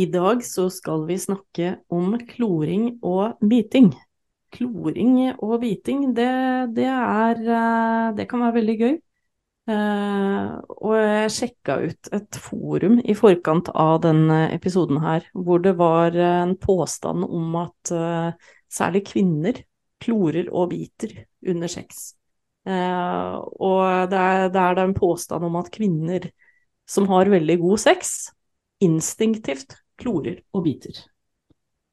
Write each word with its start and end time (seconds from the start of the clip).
I 0.00 0.06
dag 0.08 0.44
så 0.46 0.68
skal 0.72 1.02
vi 1.08 1.18
snakke 1.20 1.74
om 1.92 2.14
kloring 2.28 2.94
og 3.04 3.40
biting. 3.44 3.90
Kloring 4.54 5.18
og 5.34 5.58
biting, 5.60 6.14
det, 6.16 6.30
det 6.76 6.86
er 6.88 7.40
eh, 7.44 8.06
Det 8.16 8.26
kan 8.30 8.44
være 8.46 8.56
veldig 8.60 8.76
gøy. 8.80 8.94
Uh, 9.70 10.56
og 10.82 10.94
jeg 10.96 11.32
sjekka 11.34 11.74
ut 11.84 12.08
et 12.16 12.38
forum 12.42 12.96
i 13.04 13.14
forkant 13.14 13.68
av 13.76 14.00
denne 14.02 14.38
episoden 14.54 14.98
her, 15.04 15.26
hvor 15.36 15.60
det 15.62 15.76
var 15.78 16.16
en 16.16 16.56
påstand 16.58 17.26
om 17.28 17.58
at 17.60 17.92
særlig 18.72 19.04
kvinner 19.12 19.60
klorer 20.02 20.48
og 20.48 20.72
biter 20.72 21.12
under 21.46 21.70
sex. 21.70 22.16
Og 22.66 24.10
det 24.10 24.24
er, 24.24 24.48
det 24.50 24.64
er 24.64 24.82
en 24.82 24.96
påstand 24.96 25.46
om 25.46 25.60
at 25.60 25.70
kvinner 25.76 26.26
som 26.88 27.06
har 27.12 27.30
veldig 27.30 27.58
god 27.60 27.84
sex, 27.84 28.16
instinktivt 28.82 29.76
klorer 30.00 30.40
og 30.56 30.64
biter. 30.66 30.98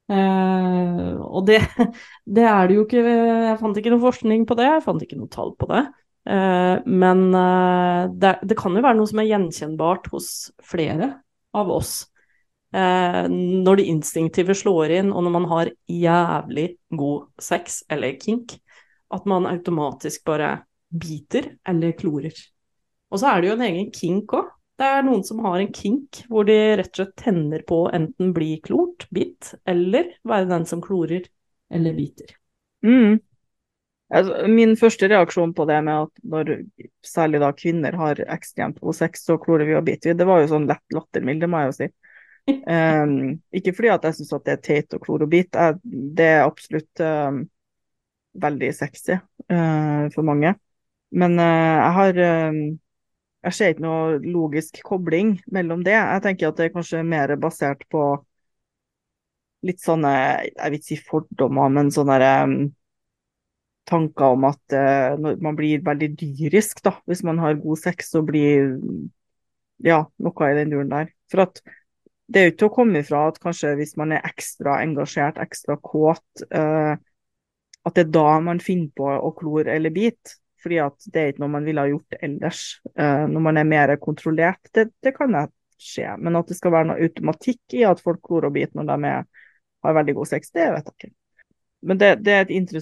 Eh, 0.08 1.14
og 1.20 1.48
det, 1.50 1.60
det, 2.36 2.44
er 2.48 2.68
det 2.70 2.78
jo 2.78 2.84
ikke 2.86 3.02
Jeg 3.04 3.56
fant 3.60 3.80
ikke 3.80 3.92
noe 3.92 4.06
forskning 4.06 4.46
på 4.48 4.56
det, 4.56 4.68
jeg 4.70 4.84
fant 4.86 5.04
ikke 5.04 5.20
noe 5.20 5.32
tall 5.32 5.54
på 5.60 5.70
det. 5.72 5.86
Eh, 6.28 6.76
men 6.88 7.24
uh, 7.36 8.08
det, 8.12 8.38
det, 8.44 8.58
kan 8.60 8.76
jo 8.76 8.84
være 8.84 9.00
noe 9.00 9.10
som 9.10 9.24
er 9.24 9.30
gjenkjennbart 9.32 10.08
hos 10.14 10.30
flere 10.64 11.18
av 11.56 11.74
oss. 11.74 12.00
når 12.78 13.80
det 13.80 13.86
instinktive 13.90 14.54
slår 14.54 14.92
inn, 14.98 15.08
og 15.16 15.24
når 15.24 15.34
man 15.34 15.46
har 15.50 15.70
jævlig 15.90 16.66
god 17.00 17.30
sex, 17.42 17.80
eller 17.90 18.20
kink, 18.20 18.58
at 19.16 19.26
man 19.26 19.48
automatisk 19.48 20.26
bare 20.28 20.50
biter 20.92 21.54
eller 21.66 21.96
klorer. 21.98 22.36
Og 23.10 23.22
så 23.22 23.32
er 23.32 23.42
det 23.42 23.50
jo 23.50 23.56
en 23.56 23.66
egen 23.70 23.90
kink 23.96 24.36
òg. 24.36 24.52
Det 24.78 24.86
er 24.86 25.06
noen 25.06 25.24
som 25.26 25.40
har 25.46 25.58
en 25.58 25.72
kink 25.74 26.20
hvor 26.30 26.46
de 26.46 26.58
rett 26.78 26.92
og 26.92 27.00
slett 27.00 27.16
tenner 27.18 27.64
på 27.66 27.88
enten 27.94 28.34
bli 28.36 28.60
klort, 28.64 29.08
bitt, 29.14 29.56
eller 29.66 30.12
være 30.28 30.50
den 30.52 30.68
som 30.70 30.84
klorer 30.84 31.26
eller 31.74 31.96
biter. 31.98 32.36
Mm. 32.86 33.18
Altså, 34.14 34.48
min 34.48 34.78
første 34.80 35.10
reaksjon 35.12 35.52
på 35.58 35.66
det 35.68 35.82
med 35.84 36.06
at 36.06 36.22
når 36.32 36.52
særlig 37.06 37.42
da 37.44 37.50
kvinner 37.58 37.98
har 38.00 38.22
ekstremt 38.38 38.80
god 38.80 38.96
sex, 38.96 39.26
så 39.26 39.36
klorer 39.42 39.68
vi 39.68 39.76
og 39.76 39.84
biter 39.88 40.14
vi, 40.14 40.20
det 40.20 40.28
var 40.30 40.44
jo 40.44 40.52
sånn 40.54 40.70
lett 40.70 40.96
lattermild, 40.96 41.42
det 41.44 41.50
må 41.52 41.64
jeg 41.64 41.72
jo 41.72 41.78
si. 41.80 41.90
Um, 42.48 43.18
ikke 43.58 43.74
fordi 43.76 43.92
at 43.92 44.08
jeg 44.08 44.20
syns 44.20 44.34
at 44.38 44.46
det 44.48 44.56
er 44.56 44.64
teit 44.70 44.96
å 44.96 45.02
klore 45.04 45.28
og 45.28 45.34
bite, 45.34 45.74
det 45.84 46.32
er 46.38 46.46
absolutt 46.46 47.04
um, 47.04 47.42
veldig 48.46 48.72
sexy 48.78 49.18
uh, 49.18 50.08
for 50.14 50.28
mange. 50.28 50.54
Men 51.18 51.36
uh, 51.42 51.76
jeg 51.82 51.96
har 51.98 52.22
um, 52.54 52.62
jeg 53.48 53.56
ser 53.56 53.74
ikke 53.74 53.86
noe 53.86 54.18
logisk 54.24 54.82
kobling 54.84 55.38
mellom 55.56 55.84
det. 55.86 55.96
Jeg 55.96 56.24
tenker 56.26 56.50
at 56.50 56.58
det 56.60 56.68
er 56.68 56.74
kanskje 56.74 57.04
mer 57.08 57.32
basert 57.40 57.86
på 57.92 58.04
litt 59.68 59.80
sånne, 59.82 60.12
jeg 60.52 60.72
vil 60.72 60.78
ikke 60.78 60.88
si 60.90 60.98
fordommer, 61.08 61.72
men 61.74 61.92
sånne 61.94 62.18
tanker 63.88 64.36
om 64.36 64.46
at 64.50 64.76
uh, 64.76 65.16
man 65.44 65.56
blir 65.58 65.84
veldig 65.86 66.10
dyrisk 66.20 66.84
da, 66.84 66.98
hvis 67.08 67.24
man 67.24 67.40
har 67.40 67.60
god 67.62 67.80
sex 67.80 68.12
og 68.20 68.28
blir 68.30 68.76
ja, 69.86 70.02
noe 70.04 70.50
i 70.50 70.58
den 70.58 70.74
duren 70.74 70.92
der. 70.92 71.14
For 71.32 71.46
at 71.48 71.62
det 72.28 72.42
er 72.42 72.50
jo 72.50 72.56
ikke 72.56 72.68
å 72.68 72.76
komme 72.82 73.00
ifra 73.00 73.30
at 73.30 73.40
kanskje 73.40 73.78
hvis 73.80 73.96
man 74.00 74.12
er 74.12 74.28
ekstra 74.28 74.82
engasjert, 74.84 75.40
ekstra 75.40 75.78
kåt, 75.80 76.44
uh, 76.52 77.00
at 77.88 77.96
det 77.96 78.10
er 78.10 78.14
da 78.20 78.28
man 78.44 78.60
finner 78.60 78.92
på 78.92 79.08
å 79.08 79.32
klore 79.40 79.72
eller 79.78 79.96
bite 79.96 80.36
fordi 80.68 80.82
at 80.84 81.10
det 81.14 81.22
er 81.22 81.32
ikke 81.32 81.44
noe 81.46 81.56
man 81.56 81.68
ville 81.68 81.84
ha 81.84 81.90
gjort 81.90 82.18
ellers. 82.22 82.64
Uh, 82.94 83.26
når 83.32 83.46
man 83.50 83.62
er 83.62 83.70
mer 83.70 83.96
kontrollert, 84.04 84.62
det, 84.76 84.90
det 85.04 85.16
kan 85.18 85.34
jeg 85.34 85.52
skje. 85.82 86.16
Men 86.22 86.40
at 86.40 86.50
det 86.52 86.58
skal 86.60 86.74
være 86.76 86.92
noe 86.92 87.08
automatikk 87.08 87.78
i 87.78 87.86
at 87.88 88.02
folk 88.04 88.22
klorer 88.26 88.50
og 88.50 88.58
biter 88.58 88.78
når 88.78 88.92
de 88.92 89.14
er, 89.14 89.48
har 89.86 89.98
veldig 89.98 90.18
god 90.18 90.30
sex, 90.34 90.52
det 90.56 90.68
vet 90.74 90.92
jeg 90.92 90.98
ikke. 90.98 91.14
Men 91.88 92.00
det, 92.02 92.10
det, 92.26 92.34
er 92.34 92.48
det, 92.50 92.82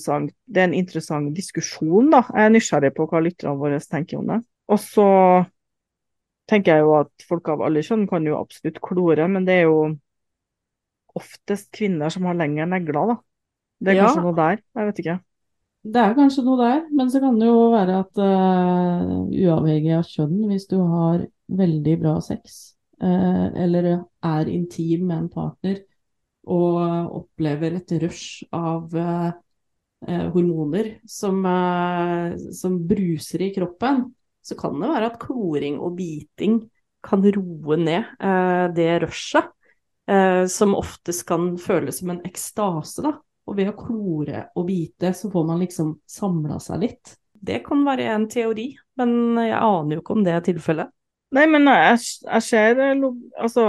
er 0.55 0.63
en 0.63 0.77
interessant 0.77 1.33
diskusjon, 1.35 2.07
da. 2.13 2.23
Jeg 2.31 2.47
er 2.47 2.53
nysgjerrig 2.55 2.93
på 2.95 3.07
hva 3.11 3.19
lytterne 3.21 3.59
våre 3.59 3.81
tenker 3.83 4.21
om 4.21 4.31
det. 4.31 4.39
Og 4.71 4.79
så 4.81 5.07
tenker 6.49 6.77
jeg 6.77 6.85
jo 6.85 6.95
at 7.01 7.27
folk 7.27 7.51
av 7.51 7.63
alle 7.65 7.83
kjønn 7.85 8.07
kan 8.09 8.25
jo 8.25 8.39
absolutt 8.39 8.79
klore, 8.83 9.27
men 9.29 9.45
det 9.47 9.59
er 9.59 9.67
jo 9.67 9.79
oftest 11.15 11.71
kvinner 11.75 12.11
som 12.13 12.27
har 12.29 12.39
lengre 12.39 12.67
negler, 12.71 13.13
da. 13.13 13.17
Det 13.83 13.93
er 13.93 14.05
kanskje 14.05 14.23
noe 14.23 14.37
der, 14.37 14.61
jeg 14.79 14.89
vet 14.89 15.01
ikke. 15.03 15.17
Det 15.85 16.01
er 16.01 16.15
kanskje 16.17 16.41
noe 16.47 16.57
der, 16.57 16.85
men 16.97 17.11
så 17.13 17.19
kan 17.21 17.35
det 17.37 17.45
jo 17.45 17.67
være 17.69 17.99
at 18.01 18.17
uh, 18.17 19.09
uavhengig 19.29 19.91
av 19.93 20.07
kjønn, 20.09 20.39
hvis 20.49 20.65
du 20.71 20.79
har 20.81 21.25
veldig 21.59 21.97
bra 22.01 22.15
sex, 22.25 22.55
uh, 23.03 23.53
eller 23.53 23.89
er 24.25 24.49
intim 24.49 25.03
med 25.11 25.19
en 25.19 25.27
partner 25.29 25.83
og 26.49 26.79
opplever 27.19 27.77
et 27.77 27.93
rush 28.01 28.47
av 28.53 28.95
uh, 28.97 29.29
hormoner 30.33 30.89
som, 31.09 31.37
som, 32.53 32.79
bruser 32.89 33.45
i 33.45 33.51
kroppen, 33.53 34.03
så 34.45 34.57
kan 34.57 34.77
det 34.81 34.89
være 34.89 35.11
at 35.11 35.21
kloring 35.21 35.77
og 35.81 35.95
biting 35.97 36.59
kan 37.05 37.25
roe 37.33 37.77
ned 37.79 38.11
det 38.77 38.91
rushet, 39.01 39.47
som 40.53 40.75
oftest 40.77 41.25
kan 41.25 41.55
føles 41.57 41.97
som 42.01 42.11
en 42.13 42.21
ekstase, 42.27 43.01
da. 43.01 43.15
Og 43.45 43.57
ved 43.59 43.69
å 43.69 43.77
klore 43.77 44.47
og 44.57 44.67
bite, 44.67 45.11
så 45.13 45.29
får 45.31 45.45
man 45.47 45.61
liksom 45.61 45.95
samla 46.09 46.57
seg 46.63 46.81
litt. 46.81 47.15
Det 47.45 47.59
kan 47.65 47.83
være 47.85 48.07
en 48.15 48.25
teori, 48.31 48.71
men 48.97 49.37
jeg 49.37 49.57
aner 49.59 49.97
jo 49.97 50.01
ikke 50.01 50.15
om 50.15 50.23
det 50.25 50.33
er 50.33 50.45
tilfellet. 50.45 50.93
Nei, 51.35 51.45
men 51.51 51.67
jeg, 51.67 51.99
jeg 52.23 52.45
ser 52.45 52.79
Altså, 52.79 53.65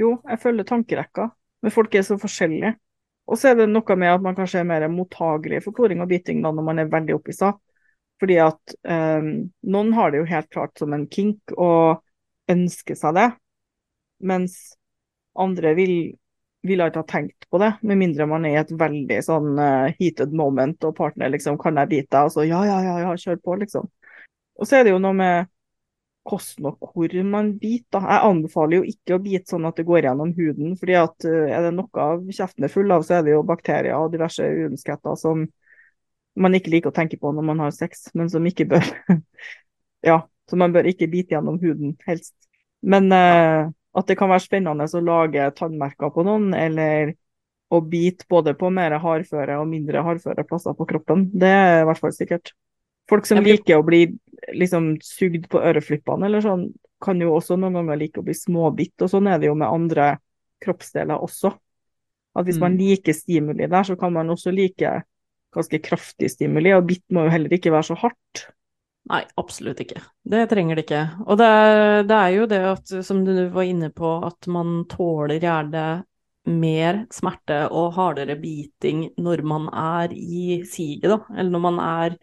jo, 0.00 0.16
jeg 0.26 0.42
følger 0.42 0.68
tankerekka, 0.68 1.30
men 1.64 1.72
folk 1.72 1.94
er 1.94 2.04
så 2.04 2.18
forskjellige. 2.20 2.74
Og 3.26 3.38
så 3.40 3.50
er 3.50 3.58
det 3.58 3.70
noe 3.70 3.96
med 3.98 4.12
at 4.12 4.22
man 4.22 4.36
kanskje 4.36 4.60
er 4.62 4.68
mer 4.68 4.86
mottagelig 4.92 5.62
for 5.64 5.74
kloring 5.76 6.02
og 6.04 6.10
biting 6.10 6.42
da 6.44 6.52
når 6.54 6.66
man 6.66 6.82
er 6.82 6.92
veldig 6.92 7.16
opphissa. 7.16 7.54
Fordi 8.20 8.36
at 8.40 8.76
eh, 8.88 9.30
noen 9.66 9.94
har 9.96 10.12
det 10.12 10.22
jo 10.22 10.28
helt 10.30 10.50
klart 10.52 10.78
som 10.80 10.94
en 10.96 11.08
kink 11.12 11.52
og 11.56 12.02
ønsker 12.52 12.96
seg 12.96 13.16
det, 13.16 13.26
mens 14.24 14.54
andre 15.36 15.74
vil 15.76 15.96
ville 16.68 16.86
ikke 16.90 17.02
ha 17.02 17.08
tenkt 17.08 17.46
på 17.50 17.60
det, 17.62 17.72
med 17.86 18.00
mindre 18.00 18.26
man 18.30 18.46
er 18.48 18.56
i 18.56 18.60
et 18.62 18.72
veldig 18.78 19.18
sånn 19.24 19.58
uh, 19.58 19.92
heated 19.98 20.32
moment 20.36 20.86
og 20.88 20.96
partner 20.98 21.32
liksom 21.32 21.58
Kan 21.62 21.80
jeg 21.80 21.90
bite 21.92 22.10
deg? 22.12 22.28
Og 22.28 22.34
så 22.34 22.46
ja, 22.46 22.62
ja, 22.68 22.78
ja, 22.84 22.96
ja, 23.04 23.12
kjør 23.18 23.38
på, 23.42 23.58
liksom. 23.62 23.90
Og 24.56 24.68
så 24.68 24.78
er 24.78 24.86
det 24.86 24.94
jo 24.94 25.02
noe 25.02 25.16
med 25.16 25.52
hvordan 26.26 26.72
og 26.72 26.90
hvor 26.90 27.12
man 27.30 27.52
biter. 27.58 28.02
Jeg 28.02 28.30
anbefaler 28.30 28.80
jo 28.80 28.88
ikke 28.90 29.16
å 29.16 29.22
bite 29.22 29.52
sånn 29.52 29.68
at 29.68 29.78
det 29.78 29.86
går 29.86 30.08
gjennom 30.08 30.32
huden, 30.36 30.74
fordi 30.80 30.96
at 30.98 31.28
uh, 31.28 31.44
er 31.46 31.68
det 31.68 31.74
noe 31.76 32.06
av 32.08 32.24
kjeften 32.38 32.66
er 32.66 32.72
full 32.72 32.90
av, 32.94 33.06
så 33.06 33.18
er 33.18 33.26
det 33.26 33.36
jo 33.36 33.44
bakterier 33.46 33.98
og 33.98 34.10
diverse 34.14 34.42
uønsketter 34.42 35.20
som 35.20 35.46
man 36.36 36.56
ikke 36.56 36.72
liker 36.74 36.92
å 36.92 36.96
tenke 36.96 37.18
på 37.20 37.30
når 37.32 37.46
man 37.48 37.62
har 37.64 37.72
sex, 37.72 38.10
men 38.14 38.28
som 38.32 38.44
ikke 38.46 38.68
bør 38.74 38.90
Ja, 40.06 40.20
så 40.50 40.58
man 40.60 40.74
bør 40.74 40.86
ikke 40.86 41.08
bite 41.10 41.34
gjennom 41.34 41.56
huden, 41.62 41.96
helst. 42.06 42.34
Men 42.86 43.08
uh, 43.10 43.72
at 43.96 44.10
det 44.10 44.18
kan 44.18 44.30
være 44.30 44.44
spennende 44.44 44.86
å 44.86 45.04
lage 45.04 45.48
tannmerker 45.56 46.12
på 46.12 46.24
noen, 46.26 46.50
eller 46.56 47.14
å 47.72 47.80
bite 47.82 48.28
både 48.30 48.54
på 48.58 48.70
mer 48.70 48.94
hardføre 49.02 49.56
og 49.58 49.68
mindre 49.70 50.04
hardføre 50.06 50.44
plasser 50.46 50.76
på 50.76 50.86
kroppen. 50.88 51.26
Det 51.34 51.50
er 51.50 51.80
i 51.80 51.86
hvert 51.88 52.02
fall 52.02 52.14
sikkert. 52.14 52.52
Folk 53.10 53.26
som 53.26 53.40
liker 53.42 53.78
å 53.78 53.86
bli 53.86 54.04
liksom 54.54 54.96
sugd 55.02 55.48
på 55.50 55.62
øreflippene 55.62 56.26
eller 56.28 56.44
sånn, 56.44 56.68
kan 57.02 57.20
jo 57.20 57.34
også 57.36 57.58
noen 57.60 57.76
ganger 57.76 57.98
like 58.00 58.20
å 58.20 58.24
bli 58.26 58.34
småbitt, 58.36 58.94
og 59.04 59.10
sånn 59.12 59.28
er 59.30 59.40
det 59.40 59.50
jo 59.50 59.56
med 59.58 59.68
andre 59.68 60.14
kroppsdeler 60.64 61.20
også. 61.22 61.52
At 62.36 62.46
hvis 62.48 62.60
man 62.60 62.74
mm. 62.74 62.80
liker 62.80 63.16
stimuli 63.16 63.68
der, 63.68 63.84
så 63.86 63.96
kan 64.00 64.12
man 64.12 64.32
også 64.32 64.52
like 64.52 64.92
ganske 65.56 65.80
kraftig 65.84 66.30
stimuli, 66.32 66.72
og 66.76 66.86
bitt 66.88 67.04
må 67.12 67.26
jo 67.26 67.32
heller 67.32 67.52
ikke 67.56 67.72
være 67.72 67.90
så 67.90 67.98
hardt. 68.00 68.46
Nei, 69.06 69.22
absolutt 69.38 69.80
ikke. 69.84 70.00
Det 70.26 70.46
trenger 70.50 70.78
det 70.78 70.86
ikke. 70.86 71.02
Og 71.26 71.38
det 71.38 71.46
er, 71.46 72.04
det 72.08 72.16
er, 72.16 72.30
jo 72.34 72.46
det 72.50 72.62
at, 72.72 72.94
som 73.06 73.22
du 73.26 73.34
var 73.54 73.66
inne 73.68 73.92
på, 73.94 74.16
at 74.26 74.48
man 74.50 74.80
tåler 74.90 75.38
gjerne 75.38 75.86
mer 76.46 77.04
smerte 77.14 77.64
og 77.74 77.94
hardere 77.96 78.36
biting 78.38 79.08
når 79.22 79.42
man 79.46 79.68
er 79.70 80.14
i 80.14 80.62
siget, 80.66 81.06
da. 81.10 81.20
Eller 81.34 81.54
når 81.54 81.64
man 81.68 81.80
er 81.82 82.18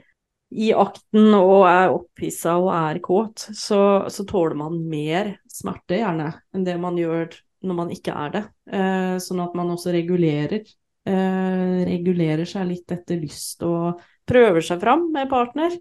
i 0.54 0.70
akten 0.78 1.34
og 1.38 1.66
er 1.70 1.96
opphissa 1.96 2.58
og 2.62 2.70
er 2.76 3.00
kåt, 3.04 3.48
så, 3.58 3.80
så, 4.12 4.26
tåler 4.30 4.60
man 4.60 4.78
mer 4.90 5.34
smerte 5.50 5.98
gjerne 5.98 6.30
enn 6.54 6.68
det 6.68 6.78
man 6.82 7.00
gjør 7.00 7.34
når 7.64 7.80
man 7.80 7.92
ikke 7.96 8.16
er 8.26 8.36
det. 8.36 8.44
Eh, 8.76 9.18
sånn 9.24 9.42
at 9.44 9.56
man 9.58 9.72
også 9.74 9.96
regulerer. 9.96 10.68
Eh, 11.04 11.80
regulerer 11.88 12.48
seg 12.48 12.68
litt 12.70 12.92
etter 12.96 13.20
lyst 13.20 13.64
og 13.68 14.04
prøver 14.28 14.64
seg 14.64 14.84
fram 14.84 15.10
med 15.16 15.32
partner. 15.32 15.74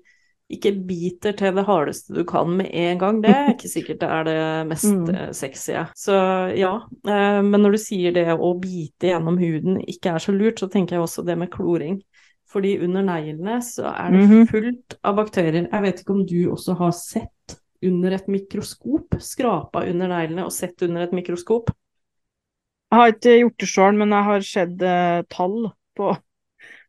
Ikke 0.52 0.74
biter 0.86 1.32
til 1.36 1.54
det 1.56 1.64
hardeste 1.64 2.12
du 2.12 2.22
kan 2.28 2.50
med 2.58 2.68
en 2.76 2.98
gang, 3.00 3.20
det 3.24 3.32
er 3.32 3.52
ikke 3.54 3.70
sikkert 3.72 4.02
det 4.02 4.08
er 4.12 4.26
det 4.28 4.40
mest 4.68 4.90
mm. 4.90 5.06
Eh, 5.12 5.30
sexy. 5.36 5.76
Så 5.96 6.16
ja, 6.58 6.74
eh, 7.08 7.38
men 7.46 7.64
når 7.64 7.76
du 7.76 7.80
sier 7.80 8.16
det 8.16 8.26
å 8.34 8.52
bite 8.60 9.12
gjennom 9.12 9.40
huden 9.40 9.80
ikke 9.88 10.12
er 10.12 10.24
så 10.24 10.34
lurt, 10.36 10.60
så 10.60 10.68
tenker 10.72 10.98
jeg 10.98 11.06
også 11.06 11.24
det 11.26 11.38
med 11.40 11.52
kloring. 11.52 12.02
Fordi 12.52 12.76
under 12.84 13.04
neglene 13.06 13.58
så 13.64 13.88
er 13.94 14.12
det 14.12 14.26
mhm. 14.28 14.48
fullt 14.50 14.96
av 15.00 15.16
bakterier. 15.16 15.70
Jeg 15.70 15.84
vet 15.86 16.02
ikke 16.02 16.16
om 16.18 16.24
du 16.28 16.40
også 16.52 16.76
har 16.82 16.92
sett 16.96 17.56
under 17.82 18.16
et 18.16 18.28
mikroskop? 18.30 19.16
Skrapa 19.22 19.86
under 19.88 20.10
neglene 20.12 20.44
og 20.46 20.52
sett 20.54 20.84
under 20.84 21.06
et 21.06 21.14
mikroskop? 21.16 21.72
Jeg 22.92 23.00
har 23.00 23.14
ikke 23.14 23.38
gjort 23.38 23.62
det 23.62 23.70
sjøl, 23.70 23.96
men 23.96 24.12
jeg 24.12 24.28
har 24.28 24.42
sett 24.44 24.82
uh, 24.84 25.22
tall 25.32 25.70
på, 25.96 26.10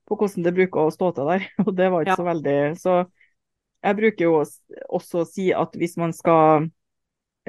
på, 0.03 0.17
hvordan 0.19 0.43
det 0.43 0.55
bruker 0.57 0.83
å 0.83 0.93
stå 0.93 1.11
til 1.15 1.29
der, 1.31 1.45
og 1.65 1.71
det 1.77 1.87
var 1.93 2.03
ikke 2.03 2.11
ja. 2.11 2.19
så 2.19 2.27
veldig 2.27 2.57
Så 2.81 2.95
jeg 3.83 3.99
bruker 3.99 4.25
jo 4.25 4.35
også 4.39 5.23
å 5.23 5.27
si 5.27 5.49
at 5.55 5.75
hvis 5.79 5.97
man 5.99 6.13
skal 6.15 6.69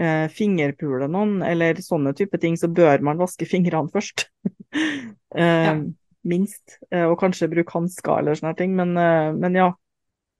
eh, 0.00 0.26
fingerpule 0.32 1.08
noen, 1.10 1.38
eller 1.46 1.78
sånne 1.82 2.14
type 2.18 2.40
ting, 2.42 2.58
så 2.58 2.70
bør 2.70 3.04
man 3.06 3.20
vaske 3.20 3.46
fingrene 3.48 3.92
først. 3.94 4.26
eh, 5.38 5.68
ja. 5.70 5.76
Minst. 6.24 6.78
og 6.88 7.18
kanskje 7.20 7.50
bruke 7.52 7.74
hansker 7.74 8.22
eller 8.22 8.38
sånne 8.38 8.54
ting, 8.56 8.70
men, 8.78 8.94
men 9.36 9.58
ja. 9.58 9.66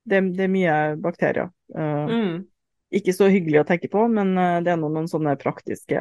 Det, 0.09 0.21
det, 0.33 0.47
er 0.47 0.53
mye 0.53 0.77
bakterier. 1.01 1.51
Mm. 1.77 2.47
Ikke 2.95 3.15
så 3.17 3.29
hyggelig 3.33 3.63
å 3.63 3.67
tenke 3.69 3.91
på, 3.93 4.07
men 4.13 4.35
eh, 4.39 4.61
det 4.65 4.75
er 4.75 4.81
noen 4.81 5.09
sånne 5.11 5.35
praktiske 5.41 6.01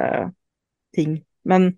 ting. 0.95 1.17
Men 1.47 1.73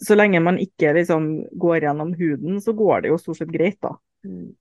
så 0.00 0.16
lenge 0.16 0.40
man 0.44 0.60
ikke 0.62 0.94
liksom 0.96 1.28
går 1.60 1.86
gjennom 1.86 2.12
huden, 2.16 2.60
så 2.64 2.74
går 2.76 3.04
det 3.04 3.12
jo 3.12 3.20
stort 3.20 3.42
sett 3.42 3.52
greit, 3.52 3.80
da. 3.84 3.96
Mm. 4.24 4.52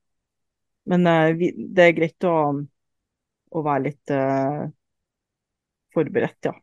Men 0.91 1.05
det 1.05 1.83
er 1.85 1.95
greit 1.95 2.25
å, 2.27 2.35
å 3.51 3.63
være 3.65 3.85
litt 3.89 4.13
uh, 4.15 4.67
forberedt, 5.95 6.49
ja. 6.49 6.53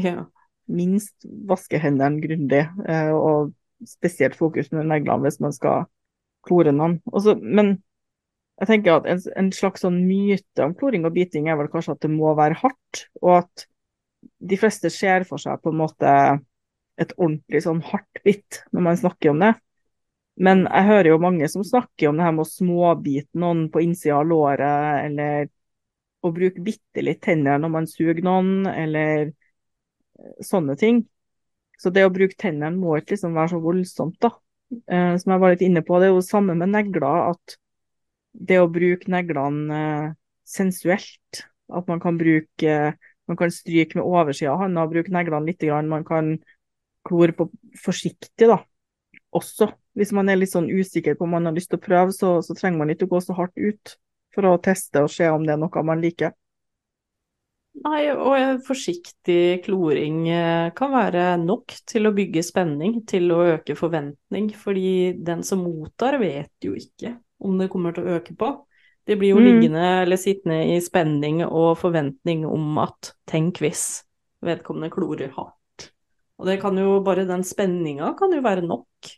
ja. 0.00 0.26
Minst 0.70 1.26
vaske 1.48 1.80
hendene 1.82 2.22
grundig, 2.22 2.66
uh, 2.86 3.14
og 3.16 3.54
spesielt 3.88 4.36
fokus 4.36 4.68
med 4.74 4.90
neglene 4.90 5.24
hvis 5.24 5.40
man 5.42 5.54
skal 5.56 5.88
klore 6.46 6.74
noen. 6.74 6.98
Også, 7.10 7.36
men 7.40 7.78
jeg 8.60 8.68
tenker 8.68 8.98
at 8.98 9.08
en, 9.08 9.22
en, 9.40 9.50
slags 9.56 9.84
sånn 9.86 10.02
myte 10.04 10.64
om 10.64 10.76
kloring 10.76 11.06
og 11.08 11.14
biting 11.16 11.48
er 11.48 11.56
vel 11.56 11.70
kanskje 11.72 11.96
at 11.96 12.04
det 12.04 12.12
må 12.12 12.34
være 12.36 12.58
hardt, 12.60 13.06
og 13.22 13.40
at 13.40 13.66
de 14.20 14.58
fleste 14.60 14.90
ser 14.92 15.24
for 15.28 15.40
seg 15.40 15.62
på 15.62 15.72
en 15.72 15.80
måte 15.80 16.12
et 17.00 17.12
ordentlig 17.16 17.62
sånn 17.64 17.80
hardt 17.88 18.20
bitt 18.26 18.60
når 18.74 18.84
man 18.84 19.00
snakker 19.00 19.32
om 19.32 19.40
det. 19.40 19.54
Men 20.40 20.66
jeg 20.66 20.88
hører 20.88 21.10
jo 21.10 21.22
mange 21.22 21.48
som 21.52 21.64
snakker 21.66 22.10
om 22.10 22.20
det 22.20 22.26
her 22.26 22.36
med 22.36 22.46
å 22.46 22.50
småbite 22.50 23.40
noen 23.40 23.66
på 23.72 23.82
innsida 23.84 24.20
av 24.20 24.28
låret, 24.28 25.06
eller 25.06 25.48
å 26.20 26.32
bruke 26.34 26.62
bitte 26.64 27.04
litt 27.04 27.22
tenner 27.24 27.60
når 27.60 27.72
man 27.72 27.88
suger 27.88 28.20
noen, 28.24 28.66
eller 28.68 29.32
sånne 30.44 30.76
ting. 30.80 31.04
Så 31.80 31.92
det 31.94 32.04
å 32.04 32.12
bruke 32.12 32.36
tennene 32.38 32.76
må 32.76 32.98
ikke 32.98 33.14
liksom 33.14 33.36
være 33.36 33.54
så 33.54 33.60
voldsomt, 33.64 34.18
da. 34.20 34.34
Eh, 34.70 35.14
som 35.18 35.32
jeg 35.32 35.42
var 35.42 35.54
litt 35.54 35.64
inne 35.64 35.82
på. 35.86 35.98
Det 35.98 36.10
er 36.10 36.14
jo 36.14 36.24
samme 36.24 36.56
med 36.58 36.72
negler. 36.74 37.32
at 37.32 37.56
det 38.32 38.60
å 38.60 38.70
bruke 38.70 39.10
neglene 39.10 39.78
eh, 39.78 40.10
sensuelt. 40.46 41.44
At 41.70 41.88
man 41.88 42.02
kan 42.02 42.18
bruke 42.18 42.96
Man 43.30 43.38
kan 43.38 43.52
stryke 43.54 43.94
med 43.94 44.02
oversida 44.02 44.50
av 44.50 44.64
handa, 44.64 44.88
bruke 44.90 45.12
neglene 45.14 45.46
litt. 45.46 45.62
Man 45.86 46.02
kan 46.02 46.32
klore 47.06 47.30
på 47.30 47.46
forsiktig, 47.78 48.48
da. 48.50 48.56
Også. 49.30 49.68
Hvis 49.94 50.10
man 50.10 50.26
er 50.28 50.40
litt 50.40 50.50
sånn 50.50 50.66
usikker 50.66 51.14
på 51.14 51.28
om 51.28 51.36
man 51.36 51.46
har 51.46 51.54
lyst 51.54 51.70
til 51.70 51.78
å 51.78 51.84
prøve, 51.84 52.10
så, 52.10 52.40
så 52.42 52.56
trenger 52.58 52.82
man 52.82 52.90
ikke 52.90 53.06
å 53.06 53.12
gå 53.12 53.20
så 53.22 53.36
hardt 53.38 53.54
ut 53.54 53.94
for 54.34 54.48
å 54.48 54.58
teste 54.62 55.02
og 55.04 55.10
se 55.12 55.28
om 55.30 55.44
det 55.46 55.56
er 55.56 55.60
noe 55.60 55.84
man 55.86 56.02
liker. 56.02 56.34
Nei, 57.80 58.10
og 58.10 58.64
forsiktig 58.66 59.62
kloring 59.64 60.24
eh, 60.28 60.72
kan 60.76 60.90
være 60.92 61.36
nok 61.40 61.76
til 61.88 62.08
å 62.08 62.12
bygge 62.12 62.42
spenning, 62.44 62.98
til 63.08 63.30
å 63.32 63.44
øke 63.54 63.76
forventning. 63.78 64.50
Fordi 64.58 65.14
den 65.22 65.44
som 65.46 65.62
mottar, 65.64 66.18
vet 66.20 66.66
jo 66.66 66.74
ikke 66.76 67.14
om 67.40 67.60
det 67.60 67.70
kommer 67.72 67.94
til 67.96 68.08
å 68.08 68.18
øke 68.18 68.34
på. 68.36 68.50
De 69.06 69.16
blir 69.16 69.32
jo 69.32 69.40
mm. 69.40 69.46
liggende 69.46 69.86
eller 70.02 70.20
sittende 70.20 70.58
i 70.74 70.80
spenning 70.84 71.40
og 71.46 71.78
forventning 71.80 72.44
om 72.46 72.76
at 72.82 73.14
tenk 73.30 73.62
hvis 73.62 74.02
vedkommende 74.44 74.92
klorer 74.92 75.32
hardt. 75.38 75.88
Og 76.40 76.48
det 76.48 76.58
kan 76.60 76.76
jo, 76.78 76.98
bare 77.04 77.26
den 77.28 77.46
spenninga 77.46 78.12
kan 78.18 78.34
jo 78.34 78.42
være 78.44 78.66
nok. 78.66 79.14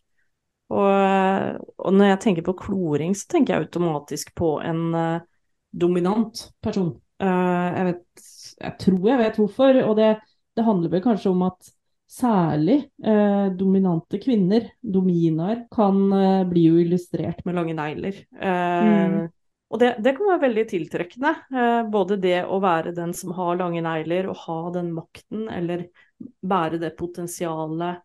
Og, 0.73 1.61
og, 1.77 1.91
når 1.93 2.13
jeg 2.13 2.21
tenker 2.25 2.47
på 2.47 2.57
kloring, 2.63 3.15
så 3.19 3.29
tenker 3.35 3.55
jeg 3.55 3.67
automatisk 3.67 4.33
på 4.39 4.55
en 4.65 4.83
uh, 4.97 5.45
dominant 5.69 6.47
person. 6.65 6.95
Uh, 7.23 7.69
jeg 7.77 7.89
vet 7.91 8.27
Jeg 8.63 8.75
tror 8.81 9.07
jeg 9.11 9.21
vet 9.21 9.39
hvorfor, 9.41 9.79
og 9.85 9.95
det, 9.99 10.11
det 10.57 10.67
handler 10.67 10.93
vel 10.93 11.05
kanskje 11.05 11.33
om 11.35 11.45
at 11.51 11.71
særlig 12.13 12.79
uh, 13.05 13.53
dominante 13.57 14.21
kvinner, 14.23 14.71
dominaer, 14.81 15.67
kan 15.73 16.03
bli 16.49 16.67
jo 16.69 16.81
illustrert 16.81 17.45
med 17.45 17.57
lange 17.61 17.77
negler. 17.77 18.25
Mm. 18.33 19.31
Og 19.73 19.81
det, 19.81 19.95
det, 20.05 20.13
kan 20.19 20.29
være 20.29 20.45
veldig 20.45 20.65
tiltrekkende. 20.69 21.31
Eh, 21.49 21.83
både 21.89 22.19
det 22.21 22.43
å 22.45 22.59
være 22.61 22.93
den 22.97 23.15
som 23.17 23.33
har 23.39 23.57
lange 23.57 23.81
negler, 23.85 24.29
og 24.29 24.43
ha 24.45 24.59
den 24.75 24.91
makten, 24.93 25.47
eller 25.49 25.87
bære 26.21 26.81
det 26.83 26.93
potensialet 26.99 28.03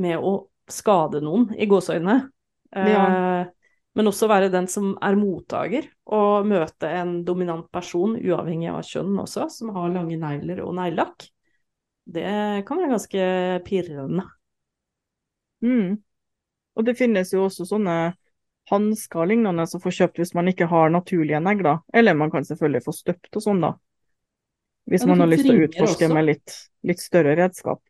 med 0.00 0.24
å 0.24 0.32
skade 0.74 1.22
noen, 1.24 1.48
i 1.56 1.68
gåseøynene. 1.70 2.18
Ja. 2.74 3.02
Eh, 3.06 3.48
men 3.98 4.06
også 4.06 4.28
være 4.30 4.52
den 4.52 4.68
som 4.70 4.92
er 5.02 5.18
mottaker, 5.18 5.88
og 6.14 6.46
møte 6.48 6.90
en 7.00 7.20
dominant 7.26 7.66
person, 7.74 8.14
uavhengig 8.16 8.70
av 8.70 8.84
kjønn 8.86 9.18
også, 9.24 9.48
som 9.50 9.72
har 9.74 9.90
lange 9.94 10.18
negler 10.20 10.62
og 10.62 10.76
neglelakk. 10.78 11.26
Det 12.10 12.30
kan 12.66 12.80
være 12.80 12.92
ganske 12.94 13.26
pirrende. 13.66 14.24
Mm. 15.60 15.98
Og 16.78 16.86
det 16.86 16.96
finnes 16.98 17.34
jo 17.34 17.44
også 17.48 17.66
sånne 17.68 17.96
hansker 18.70 19.26
lignende 19.26 19.66
som 19.66 19.82
får 19.82 19.96
kjøpt 19.98 20.20
hvis 20.22 20.34
man 20.38 20.48
ikke 20.50 20.68
har 20.70 20.92
naturlige 20.94 21.40
negler. 21.42 21.82
Eller 21.92 22.16
man 22.16 22.30
kan 22.32 22.46
selvfølgelig 22.46 22.84
få 22.86 22.94
støpt 22.94 23.38
og 23.38 23.44
sånn, 23.44 23.62
da. 23.64 23.74
Hvis 24.90 25.06
man 25.06 25.22
har 25.22 25.30
lyst 25.30 25.46
til 25.46 25.58
å 25.58 25.66
utforske 25.66 26.06
også. 26.06 26.14
med 26.14 26.26
litt, 26.26 26.56
litt, 26.86 27.02
større 27.02 27.36
redskap. 27.38 27.82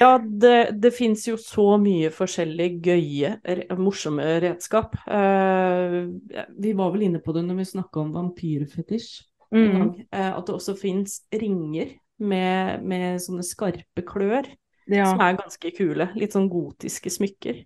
Ja, 0.00 0.10
det, 0.18 0.70
det 0.78 0.90
fins 0.94 1.24
jo 1.28 1.36
så 1.40 1.72
mye 1.82 2.10
forskjellig 2.14 2.68
gøye, 2.84 3.32
morsomme 3.78 4.26
redskap. 4.44 4.94
Uh, 5.08 6.06
vi 6.58 6.74
var 6.78 6.92
vel 6.94 7.08
inne 7.08 7.22
på 7.24 7.34
det 7.34 7.42
når 7.46 7.58
vi 7.58 7.70
snakka 7.72 8.04
om 8.04 8.12
vampyrfetisj 8.14 9.08
mm. 9.54 9.88
Uh, 10.14 10.30
at 10.30 10.44
det 10.46 10.54
også 10.54 10.76
fins 10.78 11.20
ringer 11.34 11.96
med, 12.22 12.84
med 12.86 13.22
sånne 13.22 13.46
skarpe 13.46 14.04
klør, 14.06 14.46
ja. 14.86 15.10
som 15.10 15.22
er 15.24 15.40
ganske 15.40 15.74
kule. 15.74 16.10
Litt 16.18 16.36
sånn 16.36 16.50
gotiske 16.52 17.12
smykker. 17.12 17.64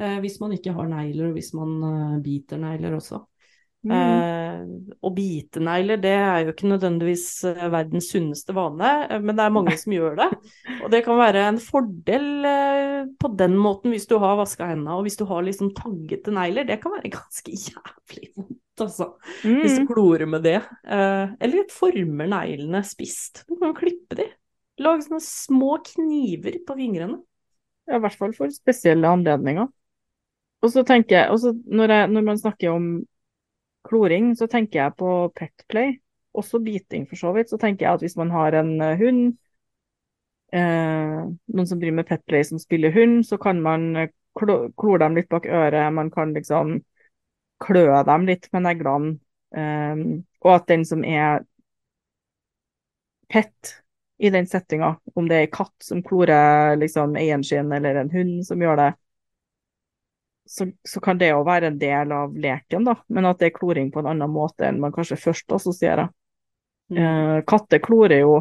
Uh, 0.00 0.18
hvis 0.24 0.38
man 0.40 0.54
ikke 0.56 0.72
har 0.76 0.88
negler, 0.88 1.28
og 1.28 1.36
hvis 1.36 1.52
man 1.58 2.22
biter 2.24 2.60
negler 2.62 2.96
også. 3.00 3.24
Mm. 3.88 3.94
Eh, 3.96 4.94
å 5.04 5.10
bite 5.14 5.62
negler, 5.64 6.00
det 6.02 6.12
er 6.12 6.42
jo 6.44 6.52
ikke 6.52 6.68
nødvendigvis 6.68 7.26
uh, 7.46 7.66
verdens 7.72 8.10
sunneste 8.12 8.52
vane, 8.56 8.90
uh, 9.08 9.16
men 9.22 9.38
det 9.38 9.44
er 9.44 9.54
mange 9.54 9.76
som 9.80 9.94
gjør 9.94 10.18
det. 10.18 10.28
Og 10.82 10.90
det 10.92 11.02
kan 11.06 11.20
være 11.20 11.44
en 11.48 11.60
fordel 11.62 12.28
uh, 12.44 13.02
på 13.20 13.32
den 13.38 13.56
måten 13.58 13.94
hvis 13.94 14.08
du 14.10 14.16
har 14.20 14.38
vaska 14.40 14.68
hendene, 14.72 14.98
og 14.98 15.06
hvis 15.06 15.18
du 15.20 15.24
har 15.30 15.44
liksom 15.46 15.72
taggete 15.76 16.34
negler. 16.34 16.68
Det 16.68 16.80
kan 16.82 16.96
være 16.98 17.14
ganske 17.18 17.54
jævlig 17.54 18.32
vondt 18.34 18.58
altså. 18.80 19.12
Mm. 19.44 19.60
Hvis 19.62 19.76
du 19.76 19.82
mm. 19.82 19.88
klorer 19.90 20.26
med 20.26 20.44
det. 20.46 20.58
Eh, 20.86 21.32
eller 21.40 21.72
former 21.72 22.30
neglene 22.30 22.82
spist. 22.86 23.44
Du 23.48 23.56
kan 23.60 23.74
klippe 23.76 24.18
de. 24.18 24.28
Lag 24.82 25.02
sånne 25.02 25.22
små 25.24 25.78
kniver 25.86 26.60
på 26.66 26.78
fingrene. 26.78 27.20
Ja, 27.88 27.98
i 27.98 28.02
hvert 28.04 28.18
fall 28.18 28.34
for 28.36 28.52
spesielle 28.54 29.10
anledninger. 29.10 29.70
Og 30.62 30.72
så 30.74 30.82
tenker 30.86 31.20
jeg, 31.20 31.30
også 31.32 31.54
når, 31.54 31.94
jeg, 31.94 32.10
når 32.14 32.26
man 32.26 32.40
snakker 32.40 32.74
om 32.74 32.88
kloring, 33.88 34.34
så 34.36 34.48
tenker 34.50 34.82
jeg 34.82 34.96
på 35.00 35.12
petplay. 35.36 35.96
Også 36.38 36.60
biting, 36.62 37.06
for 37.08 37.20
så 37.20 37.32
vidt. 37.34 37.50
Så 37.50 37.58
tenker 37.58 37.86
jeg 37.86 37.98
at 37.98 38.04
hvis 38.04 38.16
man 38.20 38.30
har 38.30 38.54
en 38.58 38.74
uh, 38.82 38.94
hund, 39.00 39.22
eh, 40.52 41.22
noen 41.28 41.68
som 41.68 41.80
driver 41.80 41.96
med 41.98 42.08
petplay 42.08 42.44
som 42.46 42.60
spiller 42.62 42.94
hund, 42.94 43.22
så 43.26 43.40
kan 43.40 43.62
man 43.64 43.88
klo 44.38 44.60
klore 44.78 45.02
dem 45.02 45.18
litt 45.18 45.28
bak 45.32 45.48
øret. 45.48 45.92
Man 45.92 46.12
kan 46.14 46.34
liksom 46.36 46.78
klø 47.64 47.88
dem 48.06 48.28
litt 48.28 48.46
med 48.54 48.68
neglene, 48.68 49.16
Eh, 49.56 49.96
og 50.44 50.54
at 50.54 50.66
den 50.68 50.84
som 50.84 51.04
er 51.04 51.44
pet 53.28 53.74
i 54.18 54.30
den 54.30 54.46
settinga, 54.46 54.96
om 55.14 55.28
det 55.28 55.36
er 55.36 55.46
en 55.46 55.52
katt 55.54 55.84
som 55.84 56.02
klorer 56.04 56.76
liksom, 56.80 57.16
eieren 57.16 57.44
sin, 57.44 57.72
eller 57.72 58.00
en 58.00 58.10
hund 58.12 58.40
som 58.46 58.60
gjør 58.62 58.80
det, 58.80 58.88
så, 60.48 60.66
så 60.88 61.00
kan 61.04 61.18
det 61.20 61.30
jo 61.30 61.42
være 61.46 61.70
en 61.70 61.78
del 61.80 62.12
av 62.14 62.36
leken, 62.36 62.86
da, 62.88 62.96
men 63.12 63.28
at 63.28 63.40
det 63.40 63.50
er 63.50 63.58
kloring 63.58 63.90
på 63.92 64.00
en 64.02 64.10
annen 64.14 64.32
måte 64.32 64.66
enn 64.68 64.80
man 64.80 64.94
kanskje 64.94 65.20
først 65.20 65.52
assosierer. 65.54 66.08
Mm. 66.88 66.98
Uh, 66.98 67.38
katter 67.48 67.82
klorer 67.84 68.22
jo 68.22 68.38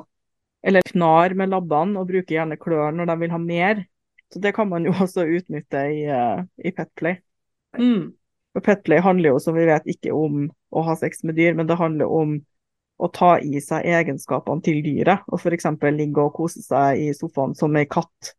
eller 0.67 0.81
knar 0.87 1.35
med 1.37 1.51
labbene 1.51 1.99
og 1.99 2.07
bruker 2.09 2.37
gjerne 2.37 2.57
klør 2.59 2.95
når 2.95 3.09
de 3.11 3.17
vil 3.21 3.33
ha 3.33 3.39
mer. 3.41 3.83
Så 4.33 4.41
det 4.43 4.53
kan 4.55 4.69
man 4.71 4.87
jo 4.87 4.95
også 5.03 5.27
utnytte 5.27 5.83
i, 5.93 6.05
uh, 6.07 6.43
i 6.57 6.73
Petplay. 6.75 7.19
Mm. 7.77 8.13
For 8.55 8.65
Petplay 8.65 9.03
handler 9.03 9.35
jo, 9.35 9.41
som 9.43 9.55
vi 9.55 9.67
vet, 9.69 9.87
ikke 9.87 10.15
om 10.15 10.47
å 10.47 10.83
ha 10.87 10.95
sex 10.99 11.23
med 11.27 11.37
dyr, 11.37 11.55
men 11.55 11.67
det 11.69 11.77
handler 11.79 12.11
om 12.11 12.39
å 12.97 13.07
ta 13.13 13.35
i 13.37 13.61
seg 13.61 13.85
egenskapene 13.85 14.63
til 14.65 14.81
dyret, 14.81 15.27
og 15.29 15.37
f.eks. 15.37 15.67
ligge 15.93 16.23
og 16.23 16.33
kose 16.33 16.63
seg 16.65 17.03
i 17.03 17.11
sofaen 17.13 17.53
som 17.55 17.75
ei 17.77 17.85
katt 17.85 18.33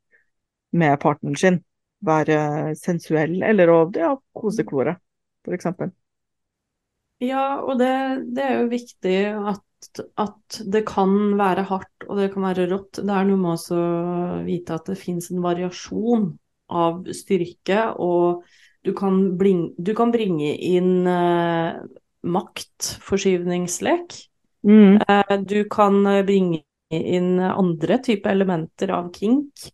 med 0.75 0.99
partneren 1.01 1.39
sin. 1.39 1.61
Være 2.07 2.75
sensuell, 2.79 3.41
eller 3.43 3.73
å 3.73 3.79
ja, 3.97 4.13
kose 4.37 4.63
kloret, 4.67 5.01
f.eks. 5.47 5.67
Ja, 7.25 7.59
og 7.65 7.81
det, 7.81 7.91
det, 8.37 8.45
er 8.45 8.61
jo 8.61 8.69
viktig 8.71 9.17
at, 9.35 9.89
at, 10.23 10.61
det 10.71 10.85
kan 10.87 11.15
være 11.39 11.65
hardt 11.67 12.07
og 12.07 12.21
det 12.21 12.29
kan 12.35 12.47
være 12.47 12.69
rått. 12.71 13.01
Det 13.03 13.15
er 13.15 13.27
noe 13.27 13.41
med 13.43 13.65
å 13.75 13.81
vite 14.47 14.77
at 14.79 14.93
det 14.93 14.99
finnes 15.01 15.31
en 15.35 15.43
variasjon 15.43 16.31
av 16.69 17.03
styrke, 17.17 17.81
og 17.99 18.45
du 18.87 18.93
kan, 18.95 19.19
bring, 19.41 19.73
du 19.75 19.91
kan 19.99 20.13
bringe 20.15 20.53
inn 20.55 21.09
eh, 21.11 21.81
maktforskyvningslek. 22.23 24.15
Mm. 24.69 25.01
Eh, 25.03 25.35
du 25.43 25.65
kan 25.71 25.99
bringe 26.27 26.63
inn 26.95 27.41
andre 27.41 27.99
typer 28.05 28.37
elementer 28.37 28.93
av 28.95 29.11
kink. 29.17 29.67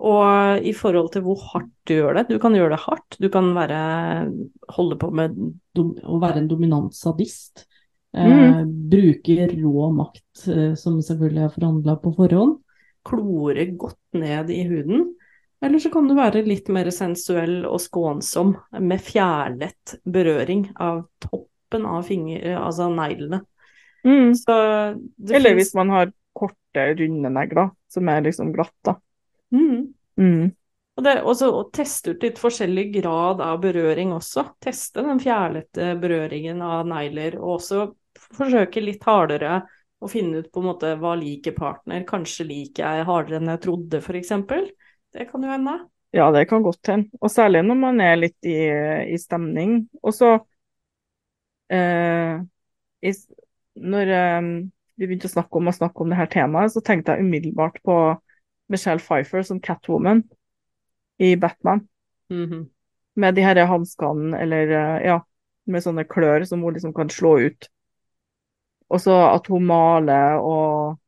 Og 0.00 0.64
i 0.64 0.72
forhold 0.76 1.10
til 1.12 1.24
hvor 1.26 1.40
hardt 1.50 1.72
du 1.84 1.92
gjør 1.98 2.16
det 2.16 2.30
Du 2.30 2.38
kan 2.40 2.54
gjøre 2.56 2.72
det 2.72 2.84
hardt. 2.86 3.18
Du 3.20 3.28
kan 3.32 3.50
være, 3.56 3.80
holde 4.72 4.96
på 5.00 5.10
med 5.12 5.36
å 5.76 6.20
være 6.22 6.40
en 6.40 6.48
dominant 6.48 6.96
sadist. 6.96 7.66
Eh, 8.16 8.26
mm. 8.26 8.70
bruke 8.90 9.46
rå 9.52 9.90
makt, 9.94 10.46
eh, 10.48 10.72
som 10.74 10.98
selvfølgelig 11.04 11.44
er 11.44 11.54
forhandla 11.54 11.96
på 12.02 12.14
forhånd. 12.16 12.56
Klore 13.06 13.66
godt 13.78 14.18
ned 14.18 14.50
i 14.50 14.62
huden. 14.68 15.10
Eller 15.60 15.82
så 15.82 15.92
kan 15.92 16.08
du 16.08 16.16
være 16.16 16.42
litt 16.46 16.70
mer 16.72 16.88
sensuell 16.94 17.66
og 17.68 17.82
skånsom 17.84 18.54
med 18.80 19.02
fjærlett 19.04 19.98
berøring 20.08 20.70
av 20.80 21.04
toppen 21.20 21.84
av 21.84 22.08
finger, 22.08 22.54
altså 22.56 22.88
neglene. 22.92 23.42
Mm. 24.00 24.32
Eller 24.32 24.96
finnes... 25.20 25.52
hvis 25.58 25.74
man 25.76 25.92
har 25.92 26.14
korte, 26.32 26.86
runde 26.96 27.32
negler 27.34 27.68
som 27.92 28.08
er 28.08 28.24
liksom 28.24 28.54
glatt, 28.56 28.74
da. 28.86 28.96
Mm. 29.54 29.92
Mm. 30.20 30.50
Og 30.98 31.04
det, 31.06 31.14
også, 31.24 31.48
å 31.54 31.66
teste 31.72 32.12
ut 32.12 32.24
litt 32.26 32.38
forskjellig 32.40 32.90
grad 32.98 33.40
av 33.44 33.60
berøring 33.62 34.12
også. 34.12 34.44
Teste 34.60 35.04
den 35.06 35.20
fjærlette 35.22 35.94
berøringen 36.00 36.60
av 36.64 36.84
negler, 36.88 37.38
og 37.40 37.56
også 37.56 37.86
forsøke 38.36 38.82
litt 38.84 39.06
hardere 39.08 39.62
å 40.00 40.08
finne 40.10 40.42
ut 40.42 40.50
på 40.52 40.60
en 40.60 40.68
måte 40.70 40.92
hva 41.00 41.14
liker 41.16 41.54
partner. 41.56 42.04
Kanskje 42.08 42.48
liker 42.48 42.84
jeg 42.84 43.08
hardere 43.08 43.40
enn 43.40 43.52
jeg 43.52 43.62
trodde, 43.64 44.02
f.eks. 44.02 44.34
Det 45.14 45.26
kan 45.30 45.44
jo 45.46 45.52
hende. 45.52 45.78
Ja, 46.16 46.30
det 46.34 46.46
kan 46.50 46.64
godt 46.66 46.90
hende. 46.90 47.08
Og 47.20 47.30
særlig 47.32 47.62
når 47.64 47.80
man 47.80 48.00
er 48.02 48.16
litt 48.18 48.48
i, 48.48 48.58
i 49.14 49.18
stemning. 49.20 49.84
Og 50.02 50.16
så 50.16 50.34
eh, 51.72 52.40
Når 53.80 54.16
eh, 54.16 54.48
vi 55.00 55.06
begynte 55.06 55.30
å 55.30 55.36
snakke 55.36 55.60
om 55.60 55.70
å 55.70 55.76
snakke 55.76 56.04
om 56.04 56.12
det 56.12 56.18
her 56.18 56.32
temaet, 56.32 56.74
så 56.74 56.82
tenkte 56.84 57.14
jeg 57.14 57.24
umiddelbart 57.24 57.80
på 57.86 58.00
Michelle 58.70 59.02
Pfeiffer 59.02 59.42
som 59.46 59.60
Catwoman 59.60 60.22
i 61.18 61.36
Batman. 61.36 61.88
Mm 62.30 62.46
-hmm. 62.46 62.68
Med 63.14 63.34
de 63.34 63.42
her 63.42 63.66
hanskene, 63.66 64.38
eller 64.38 64.70
eh, 64.70 65.06
ja, 65.06 65.20
med 65.66 65.82
sånne 65.82 66.04
klør 66.04 66.44
som 66.44 66.62
hun 66.62 66.74
liksom 66.74 66.94
kan 66.94 67.10
slå 67.10 67.38
ut. 67.38 67.68
Og 68.88 69.00
så 69.00 69.14
at 69.34 69.46
hun 69.46 69.66
maler 69.66 70.38
og 70.38 70.98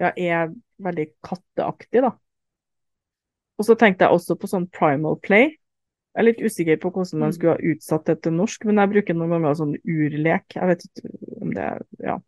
ja, 0.00 0.12
er 0.16 0.54
veldig 0.78 1.06
katteaktig, 1.24 2.02
da. 2.02 2.10
Og 3.58 3.64
så 3.64 3.74
tenkte 3.78 4.04
jeg 4.04 4.16
også 4.16 4.36
på 4.38 4.50
sånn 4.50 4.66
primal 4.74 5.18
play. 5.22 5.54
Jeg 6.14 6.22
er 6.22 6.28
litt 6.28 6.42
usikker 6.42 6.78
på 6.82 6.90
hvordan 6.94 7.20
man 7.20 7.32
mm. 7.32 7.36
skulle 7.36 7.56
ha 7.56 7.72
utsatt 7.72 8.06
det 8.06 8.20
til 8.22 8.34
norsk, 8.38 8.64
men 8.64 8.78
jeg 8.78 8.92
bruker 8.94 9.16
noen 9.18 9.34
ganger 9.34 9.56
sånn 9.58 9.76
urlek. 9.82 10.56
Jeg 10.56 10.70
vet 10.70 10.84
ikke 10.88 11.12
om 11.42 11.54
det 11.54 11.68
ja. 12.04 12.18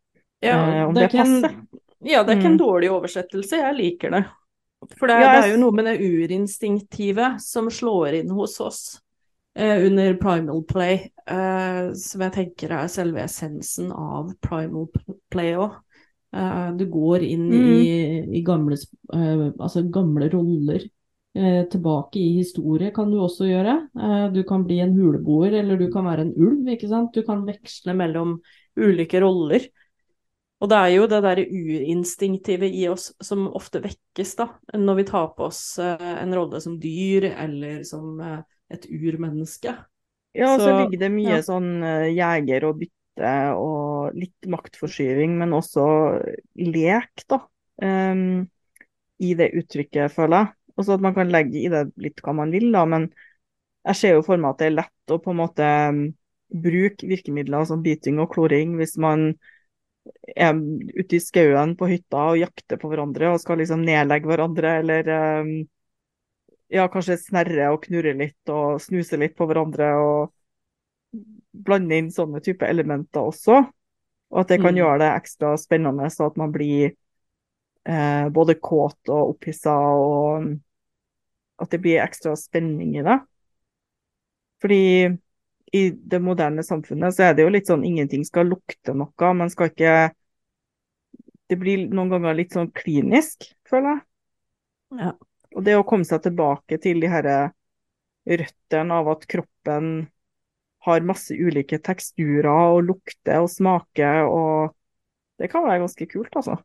ja 0.42 0.56
eh, 0.56 0.82
om 0.86 0.94
det, 0.96 1.06
det 1.06 1.20
passer. 1.20 1.58
Ja, 2.06 2.22
det 2.22 2.32
er 2.32 2.38
ikke 2.38 2.52
en 2.52 2.58
mm. 2.58 2.62
dårlig 2.62 2.90
oversettelse, 2.94 3.58
jeg 3.62 3.76
liker 3.76 4.14
det. 4.14 4.22
For 4.94 5.10
det, 5.10 5.16
ja, 5.18 5.32
det 5.32 5.46
er 5.46 5.52
jo 5.54 5.62
noe 5.64 5.74
med 5.74 5.88
det 5.88 5.96
urinstinktivet 6.04 7.40
som 7.42 7.70
slår 7.72 8.20
inn 8.20 8.30
hos 8.36 8.58
oss 8.62 8.80
eh, 9.56 9.82
under 9.86 10.14
primal 10.20 10.62
play, 10.68 11.08
eh, 11.26 11.88
som 11.98 12.22
jeg 12.26 12.34
tenker 12.36 12.74
er 12.76 12.92
selve 12.92 13.24
essensen 13.24 13.90
av 13.90 14.30
primal 14.44 14.86
play 15.32 15.56
òg. 15.58 15.80
Eh, 16.36 16.68
du 16.78 16.84
går 16.92 17.24
inn 17.26 17.48
mm. 17.50 17.64
i, 17.72 17.96
i 18.38 18.44
gamle, 18.46 18.78
eh, 19.16 19.48
altså 19.56 19.86
gamle 19.90 20.30
roller. 20.34 20.86
Eh, 21.36 21.66
tilbake 21.68 22.16
i 22.16 22.38
historie 22.38 22.88
kan 22.96 23.10
du 23.12 23.18
også 23.20 23.44
gjøre. 23.48 23.74
Eh, 23.92 24.28
du 24.32 24.40
kan 24.48 24.62
bli 24.64 24.78
en 24.80 24.94
huleboer, 24.96 25.58
eller 25.58 25.76
du 25.76 25.90
kan 25.92 26.06
være 26.08 26.28
en 26.28 26.36
ulv. 26.36 26.68
ikke 26.72 26.88
sant? 26.88 27.12
Du 27.12 27.26
kan 27.26 27.42
veksle 27.48 27.96
mellom 27.96 28.38
ulike 28.76 29.20
roller. 29.20 29.66
Og 30.56 30.70
det 30.72 30.76
er 30.76 30.92
jo 30.94 31.08
det 31.10 31.18
derre 31.24 31.44
urinstinktive 31.44 32.68
i 32.72 32.86
oss 32.88 33.10
som 33.22 33.44
ofte 33.58 33.82
vekkes, 33.84 34.32
da, 34.38 34.48
når 34.72 35.02
vi 35.02 35.04
tar 35.10 35.28
på 35.36 35.50
oss 35.50 35.60
eh, 35.82 36.06
en 36.22 36.32
rolle 36.36 36.62
som 36.64 36.78
dyr 36.80 37.28
eller 37.34 37.82
som 37.84 38.16
eh, 38.24 38.38
et 38.72 38.86
urmenneske. 38.88 39.74
Ja, 40.36 40.54
så, 40.56 40.64
så 40.64 40.72
ligger 40.80 41.04
det 41.04 41.12
mye 41.12 41.38
ja. 41.38 41.44
sånn 41.44 41.68
uh, 41.80 42.08
jeger 42.12 42.66
og 42.68 42.80
bytte 42.80 43.34
og 43.56 44.16
litt 44.16 44.48
maktforskyving, 44.52 45.38
men 45.40 45.54
også 45.56 45.86
lek, 46.60 47.24
da. 47.30 47.38
Um, 47.80 48.44
I 49.16 49.32
det 49.38 49.54
uttrykket, 49.56 50.12
føler 50.12 50.42
jeg. 50.42 50.52
Og 50.76 50.84
så 50.84 50.96
at 50.98 51.04
man 51.04 51.16
kan 51.16 51.32
legge 51.32 51.62
i 51.62 51.70
det 51.72 51.86
litt 52.04 52.20
hva 52.24 52.34
man 52.36 52.52
vil, 52.52 52.68
da, 52.74 52.84
men 52.88 53.08
jeg 53.86 54.00
ser 54.00 54.16
jo 54.18 54.26
for 54.26 54.40
meg 54.40 54.52
at 54.52 54.60
det 54.60 54.68
er 54.68 54.78
lett 54.82 55.14
å 55.14 55.20
på 55.22 55.32
en 55.32 55.40
måte 55.40 55.70
um, 55.88 56.02
bruke 56.52 57.08
virkemidler 57.08 57.64
som 57.68 57.84
biting 57.84 58.20
og 58.20 58.34
kloring 58.34 58.76
hvis 58.76 58.96
man 59.00 59.30
er 60.36 60.58
ute 60.96 61.16
i 61.16 61.22
skauen 61.22 61.74
på 61.78 61.88
hytta 61.90 62.28
og 62.32 62.40
jakter 62.40 62.80
på 62.80 62.90
hverandre 62.90 63.32
og 63.32 63.40
skal 63.42 63.60
liksom 63.60 63.84
nedlegge 63.86 64.28
hverandre, 64.30 64.72
eller 64.82 65.10
um, 65.42 65.52
ja, 66.72 66.86
kanskje 66.92 67.18
snerre 67.20 67.70
og 67.74 67.82
knurre 67.86 68.14
litt 68.18 68.52
og 68.52 68.80
snuse 68.82 69.18
litt 69.20 69.36
på 69.38 69.46
hverandre 69.48 69.92
og 70.02 70.32
blande 71.66 71.98
inn 72.00 72.12
sånne 72.12 72.42
type 72.44 72.66
elementer 72.68 73.24
også. 73.30 73.62
Og 74.34 74.40
at 74.42 74.50
det 74.50 74.58
kan 74.60 74.74
mm. 74.74 74.80
gjøre 74.80 75.00
det 75.04 75.10
ekstra 75.20 75.52
spennende, 75.60 76.08
så 76.10 76.26
at 76.30 76.38
man 76.40 76.52
blir 76.54 76.90
eh, 77.86 78.26
både 78.34 78.58
kåt 78.58 79.12
og 79.12 79.36
opphissa, 79.36 79.76
og 79.76 80.50
at 81.62 81.72
det 81.72 81.80
blir 81.84 82.02
ekstra 82.02 82.34
spenning 82.38 82.96
i 82.98 83.04
det. 83.06 83.20
Fordi 84.60 84.82
i 85.74 85.90
det 85.90 86.20
moderne 86.22 86.62
samfunnet 86.62 87.14
så 87.16 87.28
er 87.28 87.36
det 87.36 87.46
jo 87.46 87.52
litt 87.52 87.70
sånn 87.70 87.84
ingenting 87.86 88.24
skal 88.26 88.48
lukte 88.50 88.94
noe. 88.94 89.32
Man 89.34 89.50
skal 89.52 89.72
ikke 89.72 89.96
Det 91.46 91.56
blir 91.60 91.86
noen 91.94 92.10
ganger 92.10 92.34
litt 92.34 92.54
sånn 92.56 92.72
klinisk, 92.74 93.46
føler 93.70 93.92
jeg. 93.92 94.00
Ja. 94.98 95.12
Og 95.54 95.62
det 95.66 95.76
å 95.78 95.84
komme 95.86 96.06
seg 96.06 96.24
tilbake 96.24 96.78
til 96.82 96.98
de 97.02 97.10
her 97.10 97.28
røttene 98.26 98.96
av 98.98 99.10
at 99.12 99.26
kroppen 99.30 100.08
har 100.86 101.06
masse 101.06 101.34
ulike 101.34 101.78
teksturer 101.82 102.50
og 102.50 102.82
lukter 102.88 103.44
og 103.44 103.50
smaker, 103.50 104.26
og 104.26 104.74
det 105.38 105.50
kan 105.52 105.66
være 105.66 105.84
ganske 105.84 106.08
kult, 106.10 106.34
altså. 106.34 106.58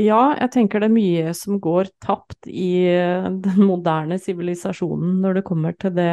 Ja, 0.00 0.34
jeg 0.40 0.50
tenker 0.56 0.82
det 0.82 0.88
er 0.88 0.96
mye 0.96 1.36
som 1.38 1.60
går 1.62 1.92
tapt 2.02 2.48
i 2.50 2.88
den 3.44 3.60
moderne 3.62 4.18
sivilisasjonen 4.18 5.20
når 5.22 5.38
det 5.38 5.44
kommer 5.46 5.76
til 5.78 5.94
det, 5.94 6.10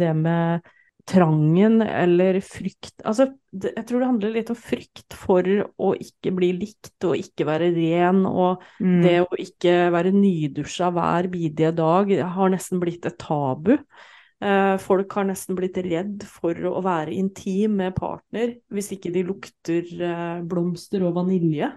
det 0.00 0.14
med 0.16 0.64
trangen 1.08 1.80
eller 1.82 2.40
frykt 2.44 3.02
Altså, 3.06 3.28
det, 3.50 3.72
jeg 3.76 3.86
tror 3.88 4.02
det 4.02 4.10
handler 4.10 4.34
litt 4.34 4.52
om 4.52 4.58
frykt 4.58 5.16
for 5.16 5.46
å 5.80 5.94
ikke 5.96 6.32
bli 6.36 6.52
likt 6.58 7.06
og 7.08 7.16
ikke 7.16 7.46
være 7.48 7.70
ren, 7.76 8.24
og 8.28 8.62
mm. 8.82 9.00
det 9.04 9.16
å 9.24 9.40
ikke 9.40 9.74
være 9.94 10.12
nydusja 10.14 10.92
hver 10.94 11.30
bidige 11.32 11.72
dag 11.78 12.12
har 12.36 12.52
nesten 12.52 12.82
blitt 12.82 13.08
et 13.08 13.18
tabu. 13.20 13.74
Eh, 14.38 14.74
folk 14.82 15.16
har 15.18 15.26
nesten 15.30 15.58
blitt 15.58 15.80
redd 15.82 16.22
for 16.28 16.54
å 16.70 16.78
være 16.84 17.16
intim 17.16 17.80
med 17.80 17.96
partner 17.96 18.52
hvis 18.70 18.92
ikke 18.94 19.10
de 19.14 19.24
lukter 19.26 19.88
eh, 19.96 20.38
blomster 20.46 21.02
og 21.08 21.16
vanilje. 21.16 21.72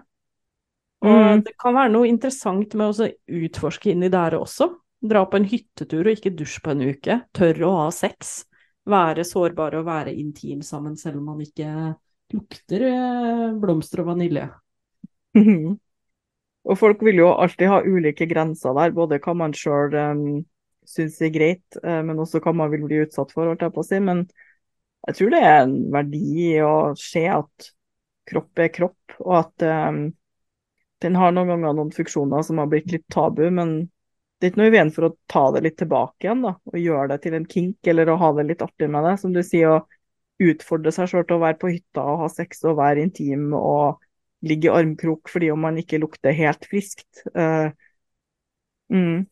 Og 1.02 1.18
mm. 1.18 1.42
det 1.48 1.56
kan 1.58 1.74
være 1.74 1.90
noe 1.96 2.06
interessant 2.06 2.76
med 2.78 2.92
å 2.92 3.10
utforske 3.42 3.90
inn 3.90 4.04
i 4.06 4.12
det 4.12 4.20
her 4.28 4.38
også. 4.38 4.70
Dra 5.02 5.24
på 5.26 5.40
en 5.40 5.48
hyttetur 5.50 6.04
og 6.04 6.14
ikke 6.14 6.36
dusj 6.38 6.60
på 6.62 6.76
en 6.76 6.84
uke. 6.92 7.22
Tørre 7.34 7.66
å 7.66 7.78
ha 7.80 7.90
sex 7.94 8.42
være 8.88 9.24
sårbare 9.26 9.80
og 9.80 9.86
være 9.86 10.14
intim 10.18 10.62
sammen, 10.66 10.96
selv 10.98 11.20
om 11.20 11.32
man 11.32 11.42
ikke 11.44 11.68
lukter 12.32 12.86
eh, 12.88 13.48
blomster 13.60 14.02
og 14.02 14.12
vanilje. 14.12 14.46
og 16.68 16.78
folk 16.78 17.02
vil 17.04 17.22
jo 17.22 17.32
alltid 17.32 17.70
ha 17.70 17.82
ulike 17.84 18.26
grenser 18.30 18.74
der, 18.78 18.94
både 18.96 19.20
hva 19.22 19.36
man 19.38 19.54
sjøl 19.56 19.94
um, 19.98 20.24
syns 20.88 21.20
er 21.22 21.32
greit, 21.34 21.78
uh, 21.84 22.00
men 22.06 22.20
også 22.22 22.42
hva 22.42 22.54
man 22.56 22.72
vil 22.72 22.86
bli 22.88 23.04
utsatt 23.04 23.34
for, 23.34 23.50
holdt 23.50 23.64
jeg 23.66 23.74
på 23.74 23.84
å 23.84 23.86
si. 23.86 24.00
Men 24.02 24.26
jeg 25.08 25.18
tror 25.18 25.34
det 25.34 25.44
er 25.44 25.60
en 25.60 25.78
verdi 25.92 26.50
å 26.64 26.74
se 26.98 27.26
at 27.30 27.70
kropp 28.28 28.62
er 28.62 28.74
kropp, 28.74 29.16
og 29.22 29.38
at 29.42 29.68
um, 29.90 30.04
den 31.02 31.18
har 31.18 31.34
noen 31.34 31.50
ganger 31.50 31.74
noen 31.74 31.94
funksjoner 31.94 32.44
som 32.46 32.60
har 32.62 32.70
blitt 32.70 32.92
litt 32.94 33.08
tabu, 33.10 33.44
men 33.50 33.82
det 34.42 34.48
er 34.48 34.50
ikke 34.50 34.58
noe 34.58 34.70
i 34.72 34.74
veien 34.74 34.88
for 34.90 35.06
å 35.06 35.14
ta 35.30 35.40
det 35.54 35.60
litt 35.62 35.76
tilbake 35.78 36.26
igjen, 36.26 36.40
da. 36.42 36.50
Og 36.66 36.78
gjøre 36.82 37.12
det 37.12 37.18
til 37.22 37.34
en 37.38 37.44
kink, 37.46 37.76
eller 37.92 38.08
å 38.10 38.16
ha 38.18 38.30
det 38.34 38.44
litt 38.48 38.64
artig 38.64 38.88
med 38.90 39.04
det. 39.06 39.12
Som 39.22 39.36
du 39.36 39.38
sier, 39.46 39.70
å 39.70 39.86
utfordre 40.42 40.90
seg 40.90 41.12
sjøl 41.12 41.26
til 41.28 41.36
å 41.36 41.42
være 41.44 41.60
på 41.60 41.70
hytta 41.70 42.02
og 42.02 42.24
ha 42.24 42.28
sex 42.32 42.64
og 42.66 42.80
være 42.80 43.04
intim 43.06 43.52
og 43.54 44.02
ligge 44.42 44.66
i 44.66 44.72
armkrok 44.74 45.30
fordi 45.30 45.52
om 45.54 45.62
man 45.62 45.78
ikke 45.78 46.02
lukter 46.02 46.34
helt 46.34 46.66
friskt. 46.66 47.22
Uh, 47.38 47.70
mm. 48.90 49.22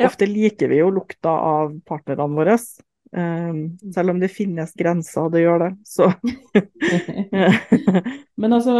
ja. 0.00 0.08
Ofte 0.08 0.30
liker 0.30 0.72
vi 0.72 0.80
jo 0.80 0.88
lukta 0.96 1.36
av 1.52 1.76
partnerne 1.84 2.32
våre. 2.40 2.56
Um, 3.12 3.76
selv 3.92 4.16
om 4.16 4.24
det 4.24 4.32
finnes 4.32 4.72
grenser, 4.80 5.28
det 5.32 5.44
gjør 5.44 5.60
det, 5.62 5.70
så 5.86 6.08
Men 8.40 8.56
altså, 8.56 8.74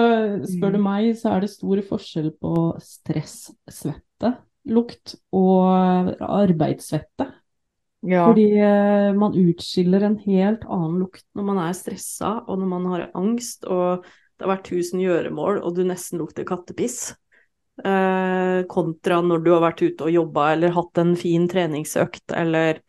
spør 0.49 0.75
du 0.75 0.81
mm. 0.81 0.89
meg, 0.89 1.13
så 1.21 1.37
er 1.37 1.45
det 1.45 1.53
stor 1.53 1.85
forskjell 1.93 2.33
på 2.41 2.57
stress-svette, 2.83 4.39
lukt, 4.67 5.17
og 5.37 6.15
arbeidssvette. 6.21 7.29
Ja. 8.07 8.27
Fordi 8.29 8.47
uh, 8.61 9.11
man 9.19 9.35
utskiller 9.41 10.05
en 10.07 10.19
helt 10.23 10.67
annen 10.69 11.01
lukt 11.03 11.25
når 11.35 11.47
man 11.49 11.61
er 11.65 11.77
stressa, 11.77 12.37
og 12.47 12.61
når 12.61 12.71
man 12.71 12.89
har 12.93 13.07
angst, 13.19 13.67
og 13.67 14.05
det 14.37 14.45
har 14.45 14.57
vært 14.57 14.69
tusen 14.69 15.01
gjøremål, 15.03 15.63
og 15.65 15.79
du 15.79 15.85
nesten 15.89 16.21
lukter 16.21 16.47
kattepiss. 16.49 17.15
Eh, 17.85 18.63
kontra 18.73 19.19
når 19.21 19.43
du 19.45 19.51
har 19.53 19.61
vært 19.61 19.83
ute 19.85 20.07
og 20.07 20.15
jobba 20.15 20.47
eller 20.55 20.73
hatt 20.73 20.97
en 21.03 21.11
fin 21.21 21.45
treningsøkt, 21.49 22.33
eller 22.33 22.81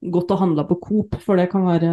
gått 0.00 0.32
og 0.32 0.40
handla 0.40 0.64
på 0.68 0.78
Coop, 0.80 1.18
for 1.20 1.36
det 1.36 1.50
kan 1.52 1.66
være 1.66 1.90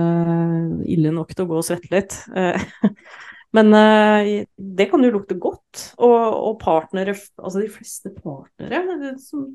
ille 0.88 1.12
nok 1.12 1.34
til 1.34 1.44
å 1.44 1.50
gå 1.50 1.58
og 1.60 1.68
svette 1.68 1.92
litt. 1.92 2.16
Eh, 2.32 2.56
men 3.56 3.74
eh, 3.74 4.46
det 4.58 4.90
kan 4.92 5.04
jo 5.04 5.14
lukte 5.14 5.38
godt. 5.40 5.84
Og, 5.96 6.16
og, 6.18 6.54
partnere, 6.62 7.16
altså 7.38 7.62
de 7.64 7.70
fleste 7.72 8.12
partnere 8.18 8.82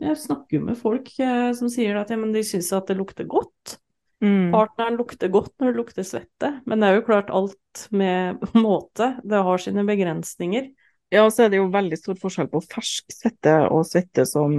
Jeg 0.01 0.19
snakker 0.23 0.59
jo 0.59 0.67
med 0.69 0.79
folk 0.81 1.11
eh, 1.21 1.51
som 1.59 1.71
sier 1.73 1.99
at 2.01 2.13
ja, 2.13 2.17
de 2.17 2.45
syns 2.47 2.73
at 2.77 2.89
det 2.91 2.99
lukter 2.99 3.29
godt. 3.29 3.77
Mm. 4.23 4.53
Partneren 4.55 4.97
lukter 5.01 5.33
godt 5.35 5.53
når 5.59 5.73
det 5.73 5.81
lukter 5.81 6.07
svette, 6.07 6.53
men 6.69 6.81
det 6.81 6.89
er 6.89 7.01
jo 7.01 7.09
klart 7.09 7.33
alt 7.35 7.85
med 7.91 8.41
måte. 8.67 9.17
Det 9.27 9.45
har 9.49 9.63
sine 9.63 9.85
begrensninger. 9.89 10.71
Ja, 11.13 11.27
og 11.27 11.35
så 11.35 11.45
er 11.45 11.53
det 11.53 11.61
jo 11.61 11.69
veldig 11.69 11.99
stor 12.01 12.17
forskjell 12.17 12.49
på 12.49 12.63
fersk 12.65 13.13
svette 13.13 13.59
og 13.69 13.83
svette 13.85 14.25
som, 14.25 14.55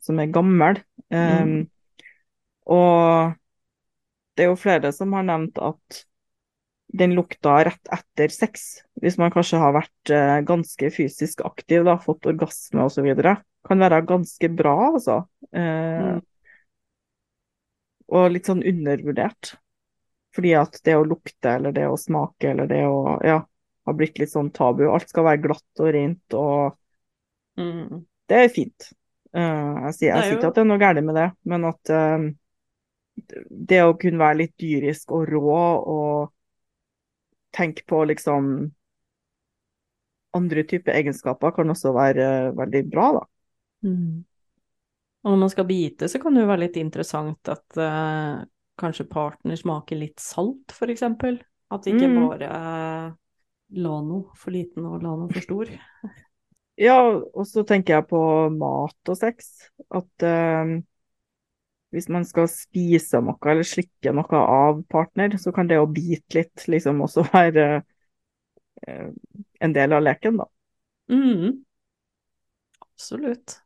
som 0.00 0.20
er 0.22 0.30
gammel. 0.32 0.78
Um, 1.12 1.50
mm. 1.50 1.58
Og 2.72 3.34
det 4.32 4.46
er 4.46 4.48
jo 4.48 4.56
flere 4.56 4.92
som 4.96 5.12
har 5.12 5.26
nevnt 5.28 5.60
at 5.60 5.98
den 6.92 7.14
lukta 7.16 7.56
rett 7.64 7.88
etter 7.92 8.32
sex, 8.32 8.82
hvis 9.00 9.16
man 9.20 9.32
kanskje 9.32 9.60
har 9.62 9.72
vært 9.76 10.12
eh, 10.12 10.40
ganske 10.46 10.90
fysisk 10.92 11.40
aktiv, 11.46 11.86
da, 11.88 11.96
fått 12.00 12.28
orgasme 12.28 12.84
osv., 12.84 13.08
kan 13.62 13.80
være 13.80 14.02
ganske 14.08 14.50
bra, 14.52 14.74
altså. 14.90 15.22
Eh, 15.54 16.10
mm. 16.12 16.20
Og 18.12 18.28
litt 18.34 18.50
sånn 18.50 18.64
undervurdert. 18.66 19.54
Fordi 20.36 20.52
at 20.56 20.78
det 20.84 20.96
å 20.96 21.04
lukte 21.06 21.56
eller 21.58 21.74
det 21.76 21.86
å 21.88 21.98
smake 22.00 22.52
eller 22.52 22.68
det 22.68 22.82
å 22.88 23.18
ja, 23.24 23.38
har 23.86 23.96
blitt 23.96 24.20
litt 24.20 24.32
sånn 24.32 24.50
tabu. 24.54 24.86
Alt 24.88 25.12
skal 25.12 25.26
være 25.28 25.42
glatt 25.44 25.82
og 25.82 25.92
rent 25.92 26.36
og 26.38 27.60
mm. 27.60 28.02
Det 28.30 28.38
er 28.38 28.52
fint. 28.52 28.92
Uh, 29.36 29.88
jeg 29.88 29.96
sier, 29.96 30.08
jeg 30.12 30.24
sier 30.24 30.38
ikke 30.38 30.52
at 30.52 30.56
det 30.56 30.62
er 30.62 30.68
noe 30.68 30.80
galt 30.80 31.04
med 31.04 31.16
det, 31.18 31.26
men 31.48 31.66
at 31.68 31.90
uh, 31.92 32.24
det 33.72 33.80
å 33.84 33.96
kunne 34.00 34.20
være 34.22 34.38
litt 34.42 34.54
dyrisk 34.60 35.12
og 35.12 35.26
rå 35.28 35.56
og 35.92 36.32
tenke 37.52 37.84
på 37.88 38.04
liksom 38.08 38.72
andre 40.36 40.64
typer 40.64 40.96
egenskaper 40.96 41.52
kan 41.56 41.72
også 41.72 41.92
være 41.94 42.26
veldig 42.56 42.82
bra, 42.90 43.08
da. 43.18 43.24
Mm. 43.88 44.22
Og 45.22 45.30
når 45.30 45.40
man 45.44 45.52
skal 45.52 45.68
bite, 45.68 46.08
så 46.08 46.18
kan 46.22 46.34
det 46.34 46.42
jo 46.42 46.50
være 46.50 46.64
litt 46.64 46.78
interessant 46.80 47.50
at 47.52 47.78
uh, 47.78 48.42
kanskje 48.80 49.06
partner 49.10 49.58
smaker 49.58 50.00
litt 50.00 50.22
salt, 50.22 50.74
for 50.74 50.90
eksempel. 50.90 51.38
At 51.72 51.86
ikke 51.88 52.08
mm. 52.10 52.16
bare 52.26 52.48
uh, 52.50 53.12
Lano 53.78 54.24
for 54.36 54.54
liten 54.54 54.88
og 54.88 55.04
Lano 55.04 55.28
for 55.30 55.44
stor. 55.44 55.70
ja, 56.88 56.98
og 57.12 57.44
så 57.48 57.64
tenker 57.68 57.98
jeg 57.98 58.08
på 58.10 58.22
mat 58.56 59.12
og 59.12 59.20
sex. 59.20 59.52
At 59.92 60.26
uh, 60.26 60.80
hvis 61.92 62.08
man 62.12 62.24
skal 62.24 62.48
spise 62.50 63.20
noe 63.24 63.52
eller 63.52 63.66
slikke 63.68 64.14
noe 64.16 64.38
av 64.40 64.80
partner, 64.90 65.36
så 65.40 65.52
kan 65.54 65.68
det 65.68 65.80
å 65.80 65.88
bite 65.90 66.38
litt 66.38 66.64
liksom 66.72 67.02
også 67.04 67.26
være 67.34 67.66
eh, 68.86 69.10
en 69.60 69.76
del 69.76 69.96
av 69.96 70.04
leken, 70.04 70.40
da. 70.40 70.48
Mm. 71.12 71.60
Absolutt. 72.80 73.58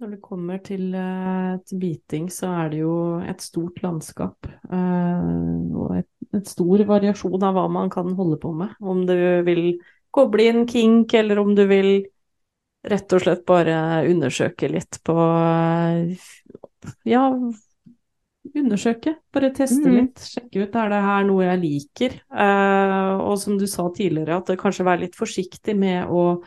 Når 0.00 0.16
det 0.16 0.20
kommer 0.24 0.58
til, 0.64 0.88
uh, 0.90 1.54
til, 1.64 1.78
biting, 1.78 2.26
så 2.32 2.50
er 2.64 2.72
det 2.72 2.80
jo 2.80 2.94
et 3.22 3.44
stort 3.44 3.78
landskap. 3.84 4.48
Uh, 4.66 5.70
og 5.70 5.94
et, 6.00 6.08
et, 6.34 6.48
stor 6.50 6.82
variasjon 6.88 7.46
av 7.46 7.54
hva 7.54 7.68
man 7.70 7.92
kan 7.92 8.10
holde 8.18 8.40
på 8.42 8.50
med. 8.56 8.74
Om 8.82 9.04
du 9.06 9.14
vil 9.46 9.62
koble 10.14 10.48
inn 10.50 10.66
kink, 10.70 11.14
eller 11.14 11.40
om 11.42 11.54
du 11.54 11.62
vil 11.70 11.92
rett 12.84 13.16
og 13.16 13.22
slett 13.22 13.44
bare 13.48 14.04
undersøke 14.10 14.68
litt 14.68 14.98
på 15.06 15.14
ja, 17.08 17.28
undersøke. 18.52 19.14
Bare 19.32 19.52
teste 19.56 19.88
mm. 19.88 19.94
litt. 19.94 20.26
Sjekke 20.34 20.66
ut 20.66 20.76
er 20.80 20.92
det 20.92 21.00
her 21.06 21.24
noe 21.28 21.46
jeg 21.46 21.62
liker. 21.62 22.18
Uh, 22.28 23.24
og 23.24 23.38
som 23.40 23.56
du 23.60 23.66
sa 23.70 23.88
tidligere, 23.94 24.38
at 24.38 24.52
det 24.52 24.60
kanskje 24.60 24.86
være 24.86 25.06
litt 25.06 25.18
forsiktig 25.18 25.76
med 25.78 26.12
å 26.12 26.42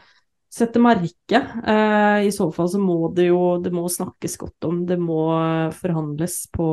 sette 0.53 0.81
merke. 0.81 1.41
Uh, 1.65 2.23
I 2.27 2.31
så 2.33 2.49
fall 2.55 2.71
så 2.71 2.81
må 2.81 3.11
det 3.15 3.29
jo 3.31 3.57
det 3.63 3.73
må 3.75 3.87
snakkes 3.91 4.37
godt 4.41 4.69
om, 4.69 4.81
det 4.89 4.99
må 5.01 5.21
forhandles 5.77 6.45
på 6.53 6.69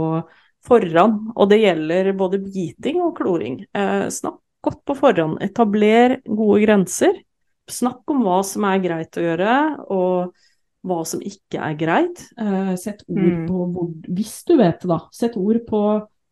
forhånd. 0.65 1.35
Og 1.35 1.51
det 1.51 1.63
gjelder 1.65 2.15
både 2.17 2.41
biting 2.45 3.03
og 3.05 3.15
kloring. 3.19 3.63
Uh, 3.77 4.09
snakk 4.13 4.41
godt 4.65 4.83
på 4.89 4.97
forhånd. 4.97 5.41
Etabler 5.45 6.21
gode 6.25 6.63
grenser. 6.65 7.21
Snakk 7.71 8.05
om 8.13 8.27
hva 8.27 8.43
som 8.45 8.67
er 8.69 8.83
greit 8.85 9.17
å 9.17 9.25
gjøre. 9.25 9.55
og 9.89 10.44
hva 10.85 11.01
som 11.09 11.23
ikke 11.25 11.61
er 11.65 11.77
greit. 11.81 12.27
Uh, 12.37 12.75
sett 12.81 13.05
ord 13.09 13.23
mm. 13.25 13.47
på 13.49 13.69
hvor 13.75 13.93
Hvis 14.17 14.43
du 14.49 14.57
vet 14.61 14.83
det, 14.83 14.91
da. 14.91 15.01
Sett 15.15 15.39
ord 15.41 15.63
på 15.69 15.85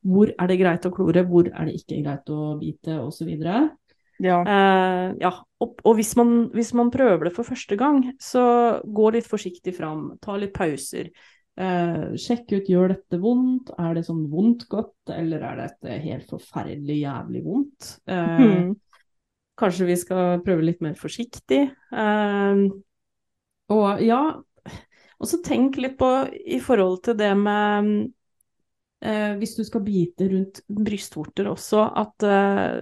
hvor 0.02 0.32
er 0.32 0.50
det 0.50 0.58
greit 0.58 0.86
å 0.86 0.92
klore, 0.94 1.22
hvor 1.28 1.46
er 1.48 1.68
det 1.68 1.76
ikke 1.78 2.00
greit 2.02 2.30
å 2.32 2.56
bite, 2.58 2.98
osv. 2.98 3.30
Ja. 4.22 4.38
Eh, 4.42 5.12
ja. 5.22 5.32
Og, 5.62 5.76
og 5.86 5.98
hvis, 5.98 6.14
man, 6.18 6.32
hvis, 6.54 6.72
man, 6.78 6.90
prøver 6.94 7.28
det 7.28 7.34
for 7.36 7.46
første 7.46 7.78
gang, 7.78 8.02
så 8.22 8.44
gå 8.82 9.12
litt 9.14 9.28
forsiktig 9.30 9.76
fram. 9.76 10.12
Ta 10.22 10.36
litt 10.40 10.54
pauser. 10.56 11.12
Eh, 11.52 12.14
sjekk 12.18 12.54
ut 12.56 12.70
gjør 12.70 12.94
dette 12.94 13.20
vondt, 13.20 13.74
er 13.76 13.98
det 13.98 14.06
sånn 14.06 14.24
vondt 14.32 14.64
godt, 14.72 15.12
eller 15.12 15.42
er 15.50 15.60
dette 15.66 15.98
helt 16.06 16.30
forferdelig 16.32 17.02
jævlig 17.02 17.42
vondt? 17.44 17.90
Eh, 18.08 18.42
mm. 18.42 18.72
Kanskje 19.62 19.90
vi 19.90 19.98
skal 20.00 20.40
prøve 20.42 20.64
litt 20.64 20.80
mer 20.82 20.96
forsiktig. 20.98 21.66
Uh, 21.92 22.72
og 23.70 24.02
ja, 24.02 24.22
og 25.22 25.28
så 25.30 25.38
tenk 25.44 25.78
litt 25.80 25.94
på 26.00 26.08
i 26.32 26.58
forhold 26.62 27.02
til 27.06 27.16
det 27.18 27.30
med 27.38 27.92
eh, 29.04 29.34
Hvis 29.38 29.54
du 29.58 29.62
skal 29.66 29.84
bite 29.86 30.28
rundt 30.32 30.62
brystvorter 30.66 31.50
også, 31.52 31.84
at 32.02 32.26
eh, 32.26 32.80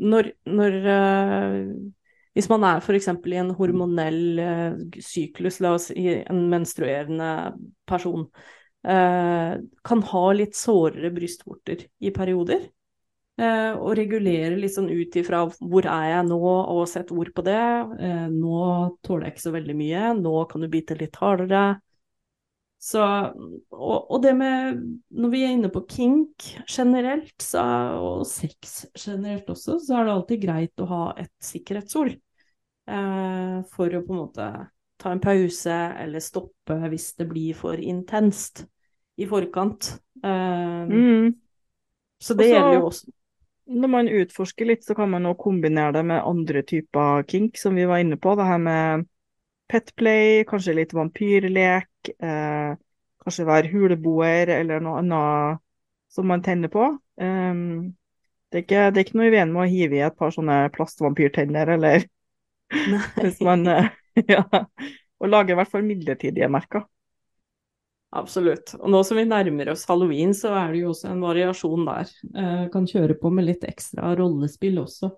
når, 0.00 0.32
når 0.48 0.78
eh, 0.96 1.58
Hvis 2.32 2.48
man 2.52 2.64
er 2.64 2.80
f.eks. 2.80 3.10
i 3.12 3.38
en 3.42 3.54
hormonell 3.58 4.40
eh, 4.40 4.80
syklus, 5.04 5.60
la 5.60 5.74
oss 5.76 5.90
si 5.92 6.08
en 6.22 6.46
menstruerende 6.52 7.32
person, 7.88 8.24
eh, 8.88 9.56
kan 9.84 10.06
ha 10.14 10.24
litt 10.32 10.56
sårere 10.56 11.12
brystvorter 11.12 11.84
i 12.00 12.14
perioder. 12.14 12.70
Eh, 13.40 13.72
og 13.72 13.94
regulere 13.96 14.58
litt 14.60 14.74
sånn 14.74 14.90
ut 14.92 15.14
ifra 15.16 15.46
hvor 15.48 15.86
er 15.88 16.08
jeg 16.10 16.26
nå, 16.28 16.40
og 16.42 16.82
sette 16.90 17.14
ord 17.16 17.30
på 17.32 17.44
det. 17.46 17.62
Eh, 18.04 18.26
nå 18.28 18.66
tåler 19.04 19.28
jeg 19.28 19.34
ikke 19.34 19.46
så 19.46 19.54
veldig 19.54 19.76
mye, 19.78 20.10
nå 20.18 20.34
kan 20.50 20.64
du 20.64 20.68
bite 20.72 20.98
litt 21.00 21.16
hardere. 21.20 21.62
Så, 22.82 22.98
og, 22.98 23.98
og, 24.10 24.16
det 24.24 24.32
med 24.34 24.80
Når 25.14 25.30
vi 25.30 25.44
er 25.46 25.52
inne 25.54 25.68
på 25.70 25.84
kink 25.86 26.48
generelt, 26.66 27.36
så, 27.38 27.62
og 28.02 28.24
sex 28.26 28.88
generelt 28.98 29.46
også, 29.54 29.78
så 29.78 30.00
er 30.00 30.08
det 30.08 30.14
alltid 30.16 30.42
greit 30.42 30.82
å 30.82 30.88
ha 30.90 31.02
et 31.22 31.32
sikkerhetsord. 31.46 32.16
Eh, 32.90 33.56
for 33.72 33.94
å 33.94 34.02
på 34.02 34.16
en 34.16 34.22
måte 34.24 34.50
ta 35.02 35.14
en 35.14 35.22
pause 35.22 35.78
eller 36.02 36.22
stoppe 36.22 36.74
hvis 36.90 37.12
det 37.18 37.28
blir 37.30 37.56
for 37.58 37.78
intenst 37.78 38.66
i 39.16 39.30
forkant. 39.30 39.94
Eh, 40.18 40.90
mm. 40.90 41.32
Så 42.22 42.34
det 42.34 42.50
også, 42.50 42.54
gjelder 42.54 42.80
jo 42.80 42.86
også 42.90 43.18
når 43.72 43.90
man 43.90 44.10
utforsker 44.10 44.68
litt, 44.68 44.84
så 44.86 44.94
kan 44.98 45.10
man 45.12 45.26
også 45.28 45.42
kombinere 45.46 45.96
det 45.96 46.04
med 46.08 46.22
andre 46.26 46.62
typer 46.68 47.24
kink, 47.28 47.58
som 47.60 47.76
vi 47.78 47.86
var 47.88 48.02
inne 48.02 48.18
på. 48.20 48.34
Det 48.38 48.46
her 48.46 48.60
med 48.62 49.06
petplay, 49.72 50.42
kanskje 50.48 50.76
litt 50.76 50.94
vampyrlek, 50.96 52.12
eh, 52.12 52.72
kanskje 53.22 53.48
være 53.48 53.72
huleboer 53.72 54.52
eller 54.58 54.82
noe 54.84 55.00
annet 55.00 55.62
som 56.12 56.28
man 56.28 56.42
tenner 56.44 56.68
på. 56.72 56.90
Um, 57.16 57.92
det, 58.52 58.58
er 58.58 58.64
ikke, 58.66 58.82
det, 58.90 58.98
er 58.98 59.06
ikke, 59.06 59.18
noe 59.20 59.28
i 59.30 59.32
veien 59.32 59.52
med 59.54 59.64
å 59.64 59.70
hive 59.70 59.96
i 59.96 60.04
et 60.04 60.18
par 60.18 60.34
sånne 60.34 60.66
plastvampyrtenner, 60.74 61.72
eller 61.78 62.04
hvis 63.22 63.40
man, 63.44 63.64
eh, 63.70 63.88
ja. 64.34 64.44
Og 65.22 65.30
lage 65.30 65.54
i 65.54 65.56
hvert 65.56 65.70
fall 65.70 65.86
midlertidige 65.86 66.50
merker. 66.50 66.84
Absolutt. 68.12 68.74
Og 68.76 68.90
nå 68.92 69.00
som 69.08 69.16
vi 69.16 69.24
nærmer 69.24 69.70
oss 69.72 69.86
halloween, 69.88 70.34
så 70.36 70.52
er 70.58 70.74
det 70.74 70.82
jo 70.82 70.90
også 70.92 71.08
en 71.14 71.22
variasjon 71.24 71.86
der. 71.88 72.10
Eh, 72.36 72.66
kan 72.72 72.88
kjøre 72.88 73.16
på 73.20 73.32
med 73.32 73.48
litt 73.48 73.64
ekstra 73.64 74.12
rollespill 74.18 74.82
også. 74.82 75.14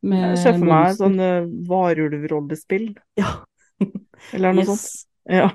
Jeg 0.00 0.38
ser 0.40 0.56
for 0.56 0.68
meg 0.70 0.94
sånn 0.96 1.18
uh, 1.20 1.48
varulvrollespill. 1.68 2.94
Ja. 3.20 3.34
Eller 4.36 4.56
noe 4.56 4.64
yes. 4.64 4.70
sånt. 4.70 5.02
Ja. 5.28 5.50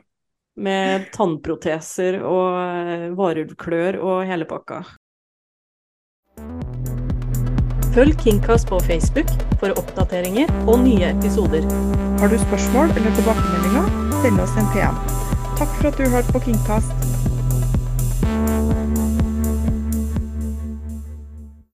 Med 0.56 1.10
tannproteser 1.16 2.20
og 2.22 2.60
uh, 2.60 3.08
varulvklør 3.18 3.98
og 4.04 4.22
hele 4.30 4.46
pakka. 4.50 4.84
Følg 7.96 8.20
Kingcast 8.22 8.68
på 8.70 8.78
Facebook 8.84 9.32
for 9.62 9.72
oppdateringer 9.80 10.52
og 10.68 10.82
nye 10.84 11.14
episoder. 11.16 11.64
Har 12.20 12.32
du 12.32 12.36
spørsmål 12.44 12.92
eller 13.00 13.16
tilbakemeldinger, 13.22 13.94
send 14.20 14.44
oss 14.44 14.60
en 14.60 14.76
PM. 14.76 15.25
Takk 15.58 15.70
for 15.70 15.88
at 15.88 15.98
du 15.98 16.10
hørte 16.10 16.32
på 16.32 16.40
Kingcast. 16.40 17.35